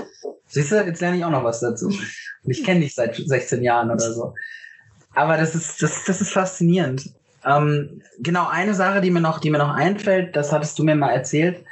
[0.46, 1.86] Siehst du, jetzt lerne ich auch noch was dazu.
[1.86, 4.34] Und ich kenne dich seit 16 Jahren oder so.
[5.14, 7.04] Aber das ist, das, das ist faszinierend.
[7.44, 10.94] Ähm, genau, eine Sache, die mir noch, die mir noch einfällt, das hattest du mir
[10.96, 11.64] mal erzählt.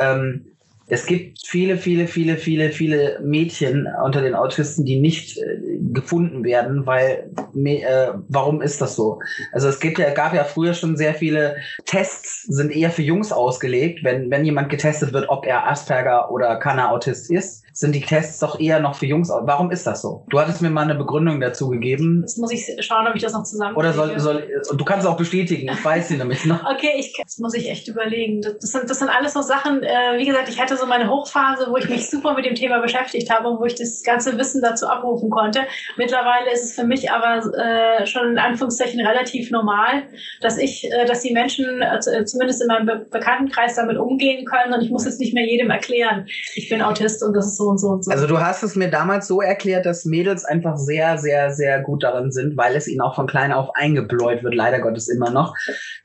[0.00, 0.49] Ähm,
[0.90, 5.58] es gibt viele, viele, viele, viele, viele Mädchen unter den Autisten, die nicht äh,
[5.92, 7.30] gefunden werden, weil
[7.64, 9.20] äh, warum ist das so?
[9.52, 13.30] Also es gibt ja, gab ja früher schon sehr viele Tests, sind eher für Jungs
[13.30, 14.02] ausgelegt.
[14.02, 18.58] Wenn, wenn jemand getestet wird, ob er Asperger oder Kanner-Autist ist, sind die Tests doch
[18.58, 19.30] eher noch für Jungs.
[19.30, 20.26] Warum ist das so?
[20.28, 22.20] Du hattest mir mal eine Begründung dazu gegeben.
[22.22, 23.76] Jetzt muss ich schauen, ob ich das noch zusammen.
[23.76, 26.64] Oder soll, soll und du kannst es auch bestätigen, ich weiß sie nämlich noch.
[26.64, 28.42] Okay, ich, das muss ich echt überlegen.
[28.42, 31.08] Das, das, sind, das sind alles so Sachen, äh, wie gesagt, ich hatte so meine
[31.08, 34.36] Hochphase, wo ich mich super mit dem Thema beschäftigt habe und wo ich das ganze
[34.38, 35.60] Wissen dazu abrufen konnte.
[35.96, 40.04] Mittlerweile ist es für mich aber äh, schon in Anführungszeichen relativ normal,
[40.40, 41.66] dass ich, äh, dass die Menschen
[42.00, 45.34] zu- äh, zumindest in meinem Be Bekanntenkreis damit umgehen können und ich muss jetzt nicht
[45.34, 48.10] mehr jedem erklären, ich bin Autist und das ist so und so und so.
[48.10, 52.02] Also du hast es mir damals so erklärt, dass Mädels einfach sehr, sehr, sehr gut
[52.02, 55.54] darin sind, weil es ihnen auch von klein auf eingebläut wird, leider Gottes immer noch,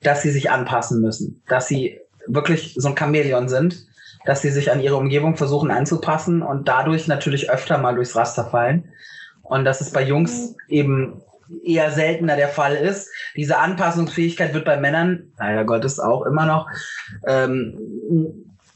[0.02, 1.42] dass sie sich anpassen müssen.
[1.48, 3.86] Dass sie wirklich so ein Chamäleon sind,
[4.26, 8.46] dass sie sich an ihre Umgebung versuchen anzupassen und dadurch natürlich öfter mal durchs Raster
[8.46, 8.90] fallen.
[9.44, 11.22] Und dass es bei Jungs eben
[11.64, 13.10] eher seltener der Fall ist.
[13.36, 16.68] Diese Anpassungsfähigkeit wird bei Männern, leider Gottes auch immer noch,
[17.28, 17.78] ähm,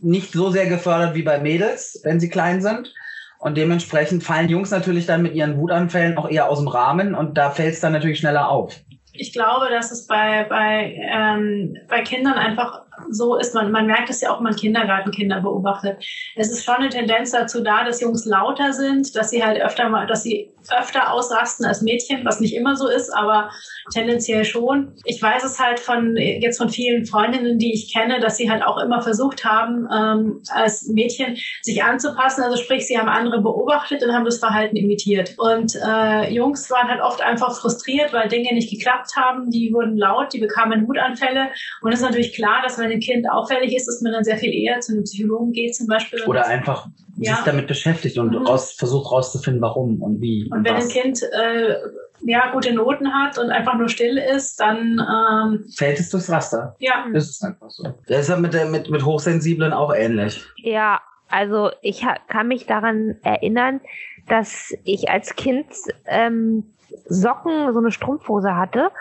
[0.02, 2.94] nicht so sehr gefördert wie bei Mädels, wenn sie klein sind.
[3.40, 7.38] Und dementsprechend fallen Jungs natürlich dann mit ihren Wutanfällen auch eher aus dem Rahmen und
[7.38, 8.76] da fällt es dann natürlich schneller auf.
[9.14, 14.10] ich glaube, dass es bei, bei, ähm, bei Kindern einfach so ist man, man merkt
[14.10, 16.04] es ja auch, wenn man Kindergartenkinder beobachtet.
[16.36, 19.90] Es ist schon eine Tendenz dazu da, dass Jungs lauter sind, dass sie halt öfter
[19.90, 23.50] mal, dass sie öfter ausrasten als Mädchen, was nicht immer so ist, aber
[23.94, 24.94] tendenziell schon.
[25.06, 28.64] Ich weiß es halt von jetzt von vielen Freundinnen, die ich kenne, dass sie halt
[28.64, 32.44] auch immer versucht haben, ähm, als Mädchen sich anzupassen.
[32.44, 35.36] Also sprich, sie haben andere beobachtet und haben das Verhalten imitiert.
[35.38, 39.50] Und äh, Jungs waren halt oft einfach frustriert, weil Dinge nicht geklappt haben.
[39.50, 41.50] Die wurden laut, die bekamen Wutanfälle.
[41.82, 44.38] Und es ist natürlich klar, dass wenn ein Kind auffällig ist, dass man dann sehr
[44.38, 46.22] viel eher zu einem Psychologen geht zum Beispiel.
[46.24, 46.88] Oder einfach
[47.18, 47.36] ja.
[47.36, 48.48] sich damit beschäftigt und mhm.
[48.48, 50.46] raus, versucht rauszufinden, warum und wie.
[50.46, 50.86] Und, und wenn was.
[50.86, 51.76] ein Kind äh,
[52.22, 56.76] ja, gute Noten hat und einfach nur still ist, dann ähm, fällt es durchs Raster.
[56.80, 57.06] Ja.
[57.14, 57.84] Das ist einfach so.
[58.08, 60.44] Das ist ja mit, der, mit, mit Hochsensiblen auch ähnlich.
[60.58, 63.82] Ja, also ich kann mich daran erinnern,
[64.28, 65.68] dass ich als Kind
[66.06, 66.64] ähm,
[67.08, 68.92] Socken, so eine Strumpfhose hatte.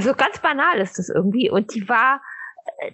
[0.00, 1.50] So ganz banal ist das irgendwie.
[1.50, 2.20] Und die war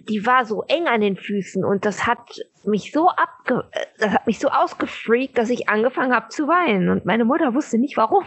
[0.07, 3.63] die war so eng an den Füßen und das hat mich so abge
[3.97, 7.77] das hat mich so ausgefreakt, dass ich angefangen habe zu weinen und meine Mutter wusste
[7.77, 8.25] nicht warum.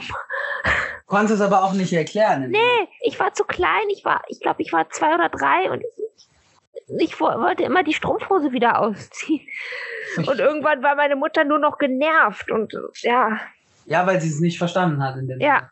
[1.07, 2.51] Konntest es aber auch nicht erklären.
[2.51, 5.83] Nee, ich war zu klein, ich war ich glaube, ich war zwei oder drei und
[5.83, 9.47] ich, ich wollte immer die Strumpfhose wieder ausziehen.
[10.17, 13.39] Und irgendwann war meine Mutter nur noch genervt und ja.
[13.87, 15.71] Ja, weil sie es nicht verstanden hat in dem Ja.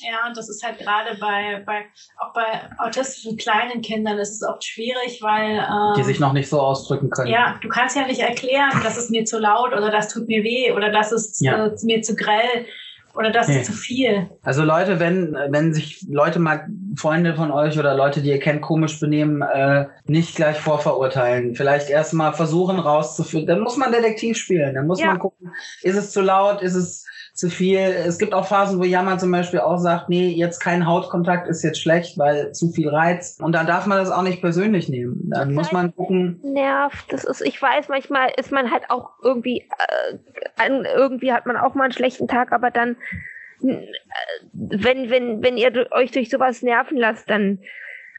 [0.00, 1.84] Ja, und das ist halt gerade bei, bei,
[2.18, 2.44] auch bei
[2.78, 5.58] autistischen kleinen Kindern ist es oft schwierig, weil.
[5.58, 7.30] Ähm, die sich noch nicht so ausdrücken können.
[7.30, 10.42] Ja, du kannst ja nicht erklären, das ist mir zu laut oder das tut mir
[10.42, 11.66] weh oder das ist ja.
[11.66, 12.66] äh, mir zu grell
[13.16, 13.60] oder das nee.
[13.60, 14.28] ist zu viel.
[14.42, 16.66] Also Leute, wenn, wenn sich Leute mal,
[16.96, 21.54] Freunde von euch oder Leute, die ihr kennt, komisch benehmen, äh, nicht gleich vorverurteilen.
[21.54, 23.48] Vielleicht erstmal versuchen rauszufinden.
[23.48, 24.74] Dann muss man Detektiv spielen.
[24.74, 25.06] Dann muss ja.
[25.06, 27.06] man gucken, ist es zu laut, ist es
[27.36, 27.78] zu viel.
[27.78, 31.62] Es gibt auch Phasen, wo Jammer zum Beispiel auch sagt, nee, jetzt kein Hautkontakt ist
[31.62, 33.36] jetzt schlecht, weil zu viel Reiz.
[33.40, 35.20] Und da darf man das auch nicht persönlich nehmen.
[35.30, 36.40] Dann muss man gucken.
[36.42, 37.12] Nervt.
[37.12, 39.68] Das ist, ich weiß, manchmal ist man halt auch irgendwie,
[40.58, 42.96] äh, irgendwie hat man auch mal einen schlechten Tag, aber dann,
[43.62, 43.86] äh,
[44.54, 47.58] wenn, wenn, wenn ihr euch durch sowas nerven lasst, dann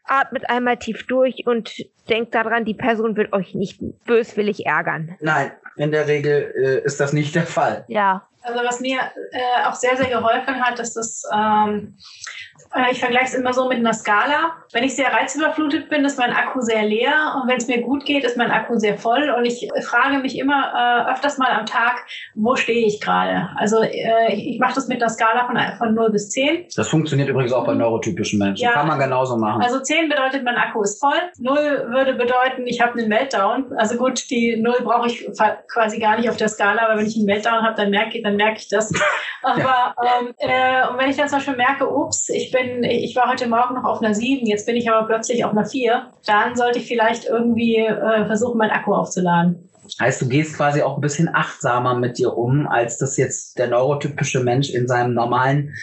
[0.04, 1.74] atmet einmal tief durch und
[2.08, 5.16] denkt daran, die Person wird euch nicht böswillig ärgern.
[5.22, 7.84] Nein, in der Regel äh, ist das nicht der Fall.
[7.88, 8.28] Ja.
[8.48, 9.00] Also was mir
[9.32, 11.98] äh, auch sehr, sehr geholfen hat, ist das ähm,
[12.74, 14.54] äh, ich vergleiche es immer so mit einer Skala.
[14.74, 18.06] Wenn ich sehr reizüberflutet bin, ist mein Akku sehr leer und wenn es mir gut
[18.06, 21.66] geht, ist mein Akku sehr voll und ich frage mich immer äh, öfters mal am
[21.66, 23.50] Tag, wo stehe ich gerade?
[23.56, 26.66] Also äh, ich mache das mit einer Skala von, von 0 bis 10.
[26.76, 27.80] Das funktioniert übrigens auch bei mhm.
[27.80, 28.64] neurotypischen Menschen.
[28.64, 29.62] Ja, Kann man genauso machen.
[29.62, 31.18] Also 10 bedeutet, mein Akku ist voll.
[31.40, 31.56] 0
[31.90, 33.74] würde bedeuten, ich habe einen Meltdown.
[33.78, 35.28] Also gut, die 0 brauche ich
[35.72, 38.24] quasi gar nicht auf der Skala, aber wenn ich einen Meltdown habe, dann merke ich,
[38.24, 38.94] dann merke ich das.
[39.44, 43.16] Aber ähm, äh, und wenn ich dann zum Beispiel merke, ups, ich bin bin, ich
[43.16, 46.12] war heute Morgen noch auf einer 7, jetzt bin ich aber plötzlich auf einer 4,
[46.26, 49.70] dann sollte ich vielleicht irgendwie äh, versuchen, meinen Akku aufzuladen.
[50.02, 53.68] Heißt, du gehst quasi auch ein bisschen achtsamer mit dir um, als das jetzt der
[53.68, 55.74] neurotypische Mensch in seinem normalen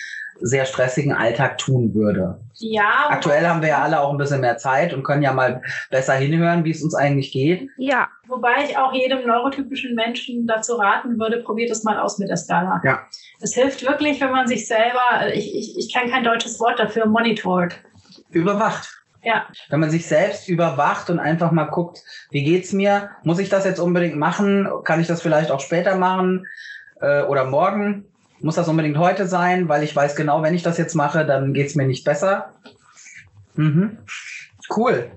[0.41, 2.41] sehr stressigen Alltag tun würde.
[2.59, 3.07] Ja.
[3.09, 6.15] Aktuell haben wir ja alle auch ein bisschen mehr Zeit und können ja mal besser
[6.15, 7.69] hinhören, wie es uns eigentlich geht.
[7.77, 8.09] Ja.
[8.27, 12.37] Wobei ich auch jedem neurotypischen Menschen dazu raten würde, probiert es mal aus mit der
[12.37, 12.81] Skala.
[12.85, 13.01] Ja.
[13.41, 17.07] Es hilft wirklich, wenn man sich selber, ich, ich, ich kann kein deutsches Wort dafür,
[17.07, 17.75] monitort.
[18.31, 18.89] Überwacht.
[19.23, 19.47] Ja.
[19.71, 23.11] Wenn man sich selbst überwacht und einfach mal guckt, wie geht's mir?
[23.23, 24.69] Muss ich das jetzt unbedingt machen?
[24.85, 26.47] Kann ich das vielleicht auch später machen?
[27.01, 28.07] Äh, oder morgen?
[28.45, 31.55] Muss das unbedingt heute sein, weil ich weiß genau, wenn ich das jetzt mache, dann
[31.55, 32.53] geht es mir nicht besser.
[33.55, 33.97] Mhm.
[34.77, 35.11] Cool.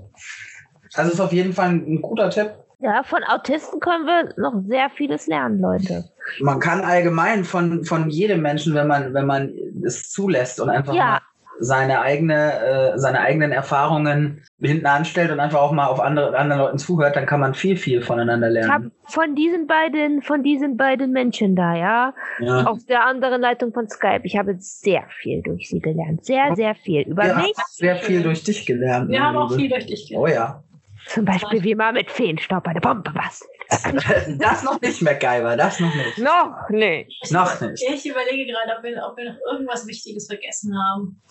[0.94, 2.52] Also ist auf jeden Fall ein, ein guter Tipp.
[2.80, 6.06] Ja, von Autisten können wir noch sehr vieles lernen, Leute.
[6.40, 9.52] Man kann allgemein von, von jedem Menschen, wenn man, wenn man
[9.86, 11.22] es zulässt und einfach ja.
[11.60, 16.38] Mal seine eigene, äh, seine eigenen Erfahrungen hinten anstellt und einfach auch mal auf andere,
[16.38, 18.92] anderen Leuten zuhört, dann kann man viel, viel voneinander lernen.
[19.04, 23.42] Ich hab von diesen beiden, von diesen beiden Menschen da, ja, ja, auf der anderen
[23.42, 26.26] Leitung von Skype, ich habe sehr viel durch sie gelernt.
[26.26, 27.02] Sehr, sehr viel.
[27.02, 27.54] Über ja, mich.
[27.70, 29.10] Sehr viel durch dich gelernt.
[29.10, 30.28] Wir haben auch viel durch dich gelernt.
[30.30, 30.64] Oh ja.
[31.08, 33.52] Zum Beispiel, wie man mit Feenstaub eine Bombe bastelt.
[34.40, 36.18] das noch nicht, MacGyver, das noch nicht.
[36.18, 37.32] Noch nicht.
[37.32, 37.84] Noch nicht.
[37.84, 41.22] Ich überlege gerade, ob wir, ob wir noch irgendwas Wichtiges vergessen haben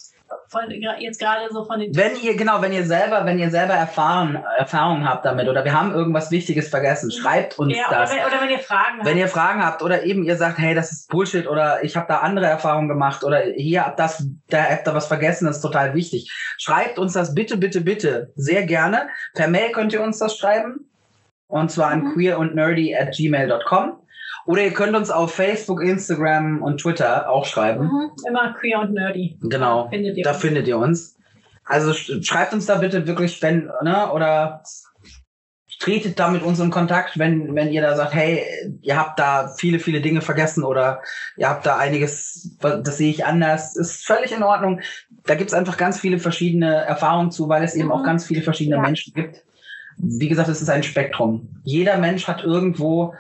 [0.49, 0.71] von,
[1.01, 1.95] jetzt gerade so von den.
[1.95, 5.73] Wenn ihr, genau, wenn ihr selber, wenn ihr selber erfahren, Erfahrungen habt damit oder wir
[5.73, 8.11] haben irgendwas Wichtiges vergessen, schreibt uns ja, das.
[8.11, 9.07] Oder wenn, oder wenn ihr Fragen habt.
[9.07, 12.07] Wenn ihr Fragen habt oder eben ihr sagt, hey, das ist Bullshit oder ich habe
[12.09, 15.63] da andere Erfahrungen gemacht oder hier habt das, da habt ihr was vergessen, das ist
[15.63, 16.31] total wichtig.
[16.59, 19.09] Schreibt uns das bitte, bitte, bitte sehr gerne.
[19.35, 20.91] Per Mail könnt ihr uns das schreiben.
[21.49, 22.15] Und zwar an mhm.
[22.15, 24.01] queer und nerdy at gmail.com.
[24.47, 27.85] Oder ihr könnt uns auf Facebook, Instagram und Twitter auch schreiben.
[27.87, 29.39] Mhm, immer queer und nerdy.
[29.43, 29.89] Genau.
[29.89, 30.41] Findet da uns.
[30.41, 31.17] findet ihr uns.
[31.65, 34.63] Also schreibt uns da bitte wirklich, wenn, ne, oder
[35.79, 38.43] tretet da mit uns in Kontakt, wenn, wenn ihr da sagt, hey,
[38.81, 41.03] ihr habt da viele, viele Dinge vergessen oder
[41.37, 44.81] ihr habt da einiges, das sehe ich anders, ist völlig in Ordnung.
[45.25, 47.93] Da gibt's einfach ganz viele verschiedene Erfahrungen zu, weil es eben Mhm.
[47.93, 48.83] auch ganz viele verschiedene Ja.
[48.83, 49.43] Menschen gibt.
[49.99, 51.61] Wie gesagt, es ist ein Spektrum.
[51.65, 53.15] Jeder Mensch hat irgendwo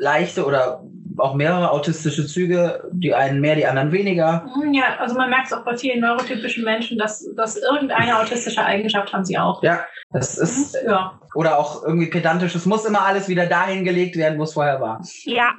[0.00, 0.82] leichte oder
[1.18, 4.46] auch mehrere autistische Züge, die einen mehr, die anderen weniger.
[4.56, 8.64] Mhm, Ja, also man merkt es auch bei vielen neurotypischen Menschen, dass, dass irgendeine autistische
[8.64, 9.62] Eigenschaft haben sie auch.
[9.62, 11.20] Ja, das ist, Ja.
[11.34, 12.54] oder auch irgendwie pedantisch.
[12.54, 15.02] Es muss immer alles wieder dahin gelegt werden, wo es vorher war.
[15.24, 15.52] Ja.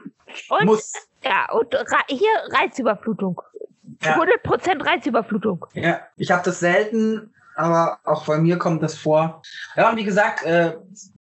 [0.50, 0.94] Und, Muss.
[1.24, 1.68] ja, und
[2.10, 2.30] hier
[2.60, 3.42] Reizüberflutung.
[4.04, 4.18] Ja.
[4.18, 5.66] 100% Reizüberflutung.
[5.74, 9.44] Ja, ich habe das selten, aber auch bei mir kommt das vor.
[9.76, 10.74] Ja, und wie gesagt, äh,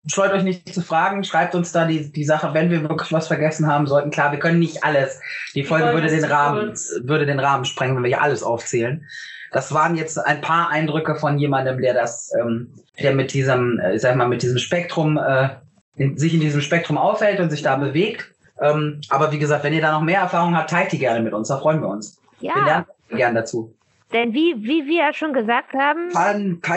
[0.06, 3.26] scheut euch nicht zu fragen, schreibt uns da die, die Sache, wenn wir wirklich was
[3.28, 4.10] vergessen haben sollten.
[4.10, 5.20] Klar, wir können nicht alles.
[5.54, 6.72] Die Folge würde den Rahmen,
[7.02, 9.06] würde den Rahmen sprengen, wenn wir hier alles aufzählen.
[9.52, 12.72] Das waren jetzt ein paar Eindrücke von jemandem, der das, ähm,
[13.02, 15.48] der mit diesem, äh, ich sag mal, mit diesem Spektrum, äh,
[15.96, 18.30] in, sich in diesem Spektrum aufhält und sich da bewegt.
[18.60, 21.32] Ähm, aber wie gesagt, wenn ihr da noch mehr Erfahrung habt, teilt die gerne mit
[21.32, 22.20] uns, da freuen wir uns.
[22.38, 23.74] Wir Ja, lernen gern dazu.
[24.12, 26.10] denn wie, wie wir ja schon gesagt haben,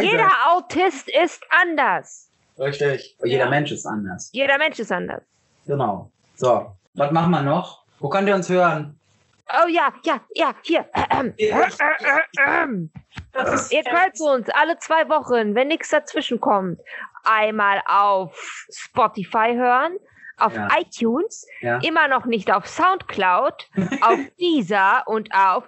[0.02, 2.30] jeder Autist ist anders.
[2.60, 3.18] Richtig.
[3.24, 3.50] Jeder Ja.
[3.50, 4.30] Mensch ist anders.
[4.34, 5.24] Jeder Mensch ist anders.
[5.66, 6.12] Genau.
[6.36, 7.84] So, was machen wir noch?
[8.00, 9.00] Wo könnt ihr uns hören?
[9.50, 10.86] Oh ja, ja, ja, hier.
[11.12, 12.90] Ähm, ähm.
[13.70, 16.80] Ihr könnt uns alle zwei Wochen, wenn nichts dazwischen kommt,
[17.24, 19.98] einmal auf Spotify hören,
[20.44, 20.68] auf Ja.
[20.80, 21.78] iTunes, Ja.
[21.80, 23.54] immer noch nicht auf Soundcloud,
[24.02, 25.64] auf Deezer und auf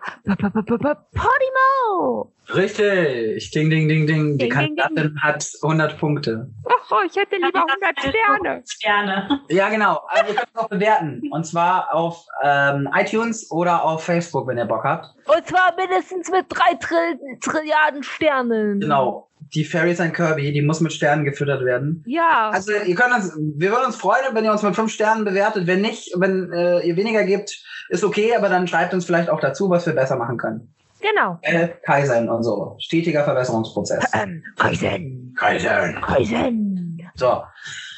[1.13, 2.31] Podimo.
[2.53, 3.49] Richtig.
[3.51, 4.37] Ding, ding, ding, ding.
[4.37, 6.47] Die Kandidatin hat 100 Punkte.
[6.65, 8.63] Oh, ich hätte lieber 100 Sterne.
[8.67, 9.39] Sterne.
[9.49, 10.01] Ja, genau.
[10.09, 11.23] Also ihr könnt es auch bewerten.
[11.31, 15.07] Und zwar auf ähm, iTunes oder auf Facebook, wenn ihr Bock habt.
[15.25, 18.79] Und zwar mindestens mit drei Trill Trilliarden Sternen.
[18.79, 19.27] Genau.
[19.53, 22.03] Die Fairies and Kirby, die muss mit Sternen gefüttert werden.
[22.07, 22.49] Ja.
[22.51, 25.67] Also ihr könnt uns, wir würden uns freuen, wenn ihr uns mit fünf Sternen bewertet.
[25.67, 29.39] Wenn nicht, wenn äh, ihr weniger gebt, ist okay, aber dann schreibt uns vielleicht auch
[29.39, 30.73] dazu, was wir besser machen können.
[30.99, 31.37] genau.
[31.43, 32.75] Äh, Kaizen und so.
[32.79, 34.03] Stetiger Verbesserungsprozess.
[34.13, 35.35] Ähm, Kaizen.
[35.37, 36.01] Kaizen.
[36.01, 37.01] Kaizen.
[37.15, 37.43] So,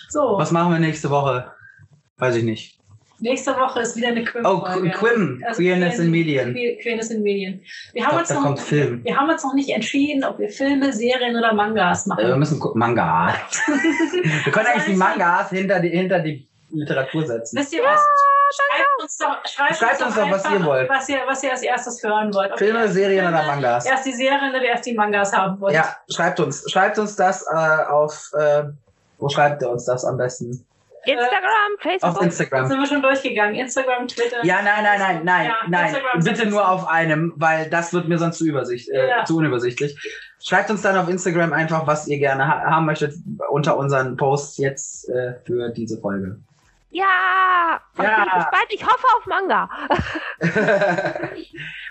[0.10, 1.52] So, was machen wir nächste Woche?
[2.18, 2.77] Weiß ich nicht.
[3.20, 4.46] Nächste Woche ist wieder eine Quim.
[4.46, 6.54] Oh, Qu- Quim, Queerness in Medien.
[6.54, 7.62] Que- Queerness in Medien.
[7.94, 11.36] Wir haben, glaub, uns noch, wir haben uns noch nicht entschieden, ob wir Filme, Serien
[11.36, 12.24] oder Mangas machen.
[12.26, 12.80] Äh, wir müssen gucken.
[12.80, 13.34] Manga.
[14.44, 17.58] wir können eigentlich die Mangas hinter die, hinter die Literatur setzen.
[17.58, 18.02] Wisst ihr was?
[18.50, 20.90] Schreibt uns doch, schreibt Schreibt uns doch, was einfach, ihr wollt.
[20.90, 22.52] Was ihr, was ihr als erstes hören wollt.
[22.54, 23.86] Ob Filme, Serien oder Filme, Mangas?
[23.86, 25.74] Erst die Serien oder erst die Mangas haben wollt.
[25.74, 26.64] Ja, schreibt uns.
[26.72, 27.56] Schreibt uns das äh,
[27.90, 28.64] auf, äh,
[29.18, 30.66] wo schreibt ihr uns das am besten?
[31.08, 32.22] Instagram, Auf Facebook.
[32.24, 32.68] Instagram.
[32.68, 33.56] Sind wir schon durchgegangen?
[33.56, 34.44] Instagram, Twitter.
[34.44, 35.86] Ja, nein, nein, nein, nein, Ja, nein.
[35.88, 39.26] Instagram Bitte ist- nur auf einem, weil das wird mir sonst zu übersicht, äh, Ja.
[39.26, 39.98] zu unübersichtlich.
[40.44, 43.14] Schreibt uns dann auf Instagram einfach, was ihr gerne ha haben möchtet
[43.50, 46.38] unter unseren Posts jetzt äh, für diese Folge.
[46.92, 47.80] Ja.
[47.98, 48.16] Und Ja.
[48.16, 48.68] bin gespannt.
[48.70, 49.70] Ich hoffe auf Manga.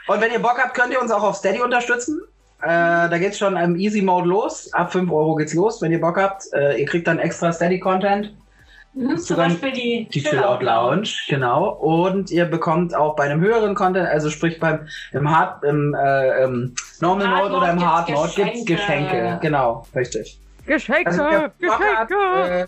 [0.08, 2.22] Und wenn ihr Bock habt, könnt ihr uns auch auf Steady unterstützen.
[2.62, 4.72] Äh, da geht's schon im Easy Mode los.
[4.72, 6.44] Ab 5 Euro geht's los, wenn ihr Bock habt.
[6.54, 8.32] Äh, ihr kriegt dann extra Steady-Content.
[8.96, 11.68] Mhm, zum sogar Beispiel die Die Chill-Out Lounge, genau.
[11.68, 16.44] Und ihr bekommt auch bei einem höheren Content, also sprich beim im Hard, im, äh,
[16.44, 19.10] im Normal Mode oder im Hard gibt's Mode gibt's Geschenke.
[19.10, 19.38] Geschenke.
[19.42, 20.40] Genau, richtig.
[20.64, 21.10] Geschenke.
[21.10, 21.22] Also,
[21.60, 22.66] Bock habt, äh,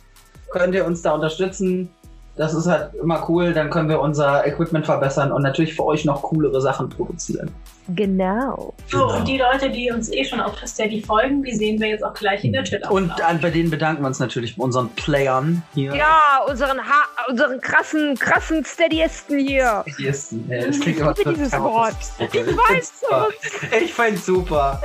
[0.50, 1.88] könnt ihr uns da unterstützen.
[2.36, 3.54] Das ist halt immer cool.
[3.54, 7.50] Dann können wir unser Equipment verbessern und natürlich für euch noch coolere Sachen produzieren.
[7.88, 8.74] Genau.
[8.88, 12.04] So, und die Leute, die uns eh schon auf Steady folgen, die sehen wir jetzt
[12.04, 14.90] auch gleich in der Chill-Out Und an, bei denen bedanken wir uns natürlich bei unseren
[14.90, 15.94] Playern hier.
[15.94, 19.84] Ja, unseren, ha unseren krassen, krassen Steadyisten hier.
[20.04, 21.96] Ersten, äh, das klingt immer Ich liebe dieses Wort.
[22.18, 23.82] Ich weiß es.
[23.82, 24.80] Ich find's super.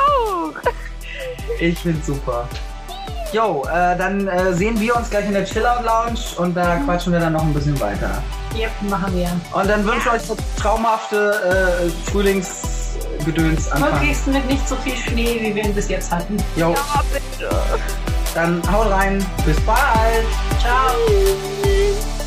[0.00, 0.52] auch.
[1.60, 2.48] Ich find's super.
[3.32, 7.12] Jo, äh, dann äh, sehen wir uns gleich in der Chillout Lounge und da quatschen
[7.12, 8.22] wir dann noch ein bisschen weiter.
[8.56, 9.28] Yep, machen wir.
[9.52, 13.92] Und dann wünsche ich euch so traumhafte äh, Frühlingsgedöns Anfang.
[13.92, 16.38] Möglichst mit nicht so viel Schnee, wie wir ihn bis jetzt hatten.
[16.56, 17.54] Jo, Ja, bitte.
[18.34, 19.24] dann haut rein.
[19.44, 20.24] Bis bald.
[20.60, 22.17] Ciao.